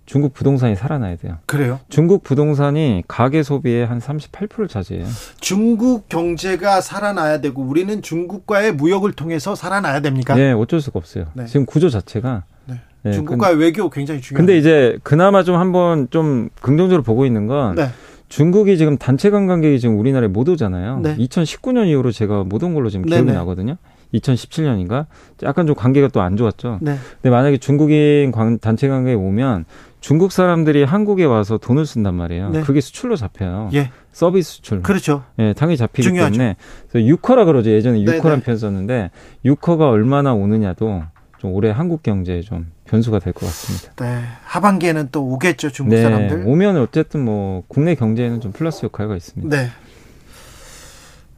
중국 0.09 0.33
부동산이 0.33 0.75
살아나야 0.75 1.17
돼요. 1.17 1.37
그래요? 1.45 1.79
중국 1.87 2.23
부동산이 2.23 3.03
가계 3.07 3.43
소비의 3.43 3.85
한 3.85 3.99
38%를 3.99 4.67
차지해요. 4.67 5.05
중국 5.39 6.09
경제가 6.09 6.81
살아나야 6.81 7.41
되고 7.41 7.61
우리는 7.61 8.01
중국과의 8.01 8.73
무역을 8.73 9.11
통해서 9.11 9.53
살아나야 9.53 9.99
됩니까? 9.99 10.33
네, 10.33 10.51
어쩔 10.51 10.81
수가 10.81 10.97
없어요. 10.97 11.25
네. 11.35 11.45
지금 11.45 11.67
구조 11.67 11.89
자체가 11.91 12.41
네. 12.65 12.81
네, 13.03 13.11
중국과의 13.11 13.53
근, 13.53 13.61
외교 13.61 13.87
굉장히 13.91 14.19
중요해요. 14.19 14.43
근데 14.43 14.57
이제 14.57 14.97
그나마 15.03 15.43
좀 15.43 15.57
한번 15.57 16.07
좀 16.09 16.49
긍정적으로 16.59 17.03
보고 17.03 17.27
있는 17.27 17.45
건 17.45 17.75
네. 17.75 17.89
중국이 18.29 18.79
지금 18.79 18.97
단체 18.97 19.29
관광객이 19.29 19.79
지금 19.79 19.99
우리나라에 19.99 20.27
못 20.27 20.49
오잖아요. 20.49 21.03
2019년 21.03 21.85
이후로 21.85 22.11
제가 22.11 22.45
못 22.45 22.63
온 22.63 22.73
걸로 22.73 22.89
지금 22.89 23.05
기억이 23.05 23.25
네네. 23.25 23.37
나거든요. 23.37 23.77
2017년인가 24.13 25.05
약간 25.43 25.67
좀 25.67 25.75
관계가 25.75 26.07
또 26.07 26.21
안 26.21 26.35
좋았죠. 26.35 26.79
네. 26.81 26.95
근데 27.21 27.29
만약에 27.29 27.57
중국인 27.57 28.31
단체 28.59 28.87
관광객이 28.87 29.15
오면 29.15 29.65
중국 29.99 30.31
사람들이 30.31 30.83
한국에 30.83 31.25
와서 31.25 31.57
돈을 31.57 31.85
쓴단 31.85 32.13
말이에요. 32.15 32.49
네. 32.51 32.61
그게 32.61 32.79
수출로 32.81 33.15
잡혀요. 33.17 33.69
예. 33.73 33.91
서비스 34.13 34.53
수출. 34.53 34.81
그렇죠. 34.81 35.23
예, 35.39 35.53
당연히 35.53 35.77
잡히기 35.77 36.03
중요하죠. 36.03 36.31
때문에 36.33 36.55
그래서 36.89 37.05
유커라 37.07 37.45
그러죠. 37.45 37.69
예전에 37.69 38.03
네, 38.03 38.17
유커란 38.17 38.41
표현 38.41 38.57
썼는데 38.57 39.11
유커가 39.43 39.89
얼마나 39.89 40.33
오느냐도 40.33 41.03
좀 41.37 41.53
올해 41.53 41.69
한국 41.71 42.01
경제에 42.03 42.41
좀 42.41 42.71
변수가 42.85 43.19
될 43.19 43.33
것 43.33 43.45
같습니다. 43.45 43.93
네. 44.03 44.23
하반기에는 44.45 45.09
또 45.11 45.25
오겠죠, 45.25 45.69
중국 45.71 45.95
네. 45.95 46.01
사람들. 46.01 46.43
오면 46.45 46.77
어쨌든 46.77 47.23
뭐 47.23 47.63
국내 47.67 47.95
경제에는 47.95 48.41
좀 48.41 48.51
플러스 48.51 48.85
역할가 48.85 49.15
있습니다. 49.15 49.55
네. 49.55 49.69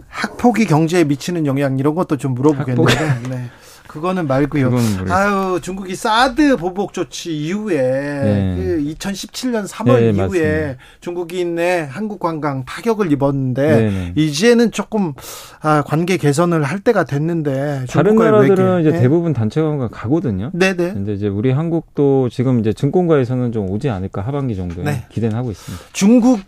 학폭이 0.08 0.66
경제에 0.66 1.04
미치는 1.04 1.46
영향 1.46 1.80
이런 1.80 1.96
것도 1.96 2.18
좀 2.18 2.34
물어보겠는데. 2.36 3.30
네. 3.30 3.50
그거는 3.92 4.26
말고요. 4.26 4.72
아유, 5.10 5.60
중국이 5.62 5.96
사드 5.96 6.56
보복 6.56 6.94
조치 6.94 7.38
이후에 7.38 7.82
네. 7.82 8.56
그 8.56 8.84
2017년 8.86 9.68
3월 9.68 10.00
네, 10.00 10.10
이후에 10.12 10.22
맞습니다. 10.22 10.76
중국인의 11.02 11.88
한국 11.88 12.22
관광 12.22 12.64
타격을 12.64 13.12
입었는데 13.12 13.68
네, 13.68 13.90
네. 13.90 14.14
이제는 14.16 14.72
조금 14.72 15.12
아, 15.60 15.84
관계 15.86 16.16
개선을 16.16 16.64
할 16.64 16.80
때가 16.80 17.04
됐는데 17.04 17.86
다른 17.90 18.16
나라들은 18.16 18.78
외계. 18.78 18.82
이제 18.82 18.92
네. 18.96 19.02
대부분 19.02 19.34
단체 19.34 19.62
관광 19.62 19.90
가거든요. 19.92 20.52
네, 20.54 20.74
네. 20.74 20.94
근데 20.94 21.14
이제 21.14 21.28
우리 21.28 21.52
한국도 21.52 22.30
지금 22.30 22.62
이제 22.62 22.72
증권가에서는 22.72 23.52
좀 23.52 23.70
오지 23.70 23.90
않을까 23.90 24.22
하반기 24.22 24.56
정도에 24.56 24.86
네. 24.86 25.06
기대는 25.10 25.36
하고 25.36 25.52
있습니다. 25.52 25.86
중국 25.92 26.40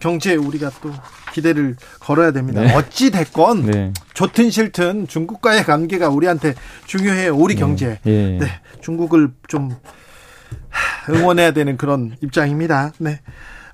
경제 0.00 0.34
우리가 0.34 0.70
또 0.82 0.92
기대를 1.32 1.76
걸어야 2.00 2.32
됩니다. 2.32 2.62
네. 2.62 2.74
어찌 2.74 3.10
됐건 3.10 3.66
네. 3.66 3.92
좋든 4.14 4.50
싫든 4.50 5.06
중국과의 5.06 5.64
관계가 5.64 6.08
우리한테 6.08 6.54
중요해요. 6.86 7.36
우리 7.36 7.54
네. 7.54 7.60
경제. 7.60 8.00
네. 8.02 8.38
네. 8.40 8.46
중국을 8.80 9.30
좀 9.46 9.70
응원해야 11.08 11.52
되는 11.52 11.76
그런 11.76 12.16
입장입니다. 12.22 12.92
네. 12.98 13.20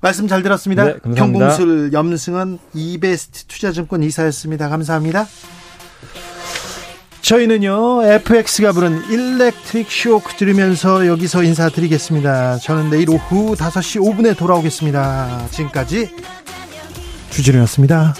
말씀 0.01 0.27
잘 0.27 0.43
들었습니다. 0.43 0.83
네, 0.83 0.95
경공술 1.15 1.91
염승은 1.91 2.59
이베스트 2.73 3.45
투자증권 3.45 4.03
이사였습니다. 4.03 4.69
감사합니다. 4.69 5.25
저희는요 7.21 8.03
FX가 8.03 8.71
부른 8.71 9.03
일렉트릭 9.09 9.91
쇼크 9.91 10.35
들으면서 10.35 11.07
여기서 11.07 11.43
인사드리겠습니다. 11.43 12.57
저는 12.59 12.89
내일 12.89 13.09
오후 13.09 13.55
5시 13.55 14.01
5분에 14.01 14.37
돌아오겠습니다. 14.37 15.47
지금까지 15.51 16.09
주진우였습니다. 17.29 18.13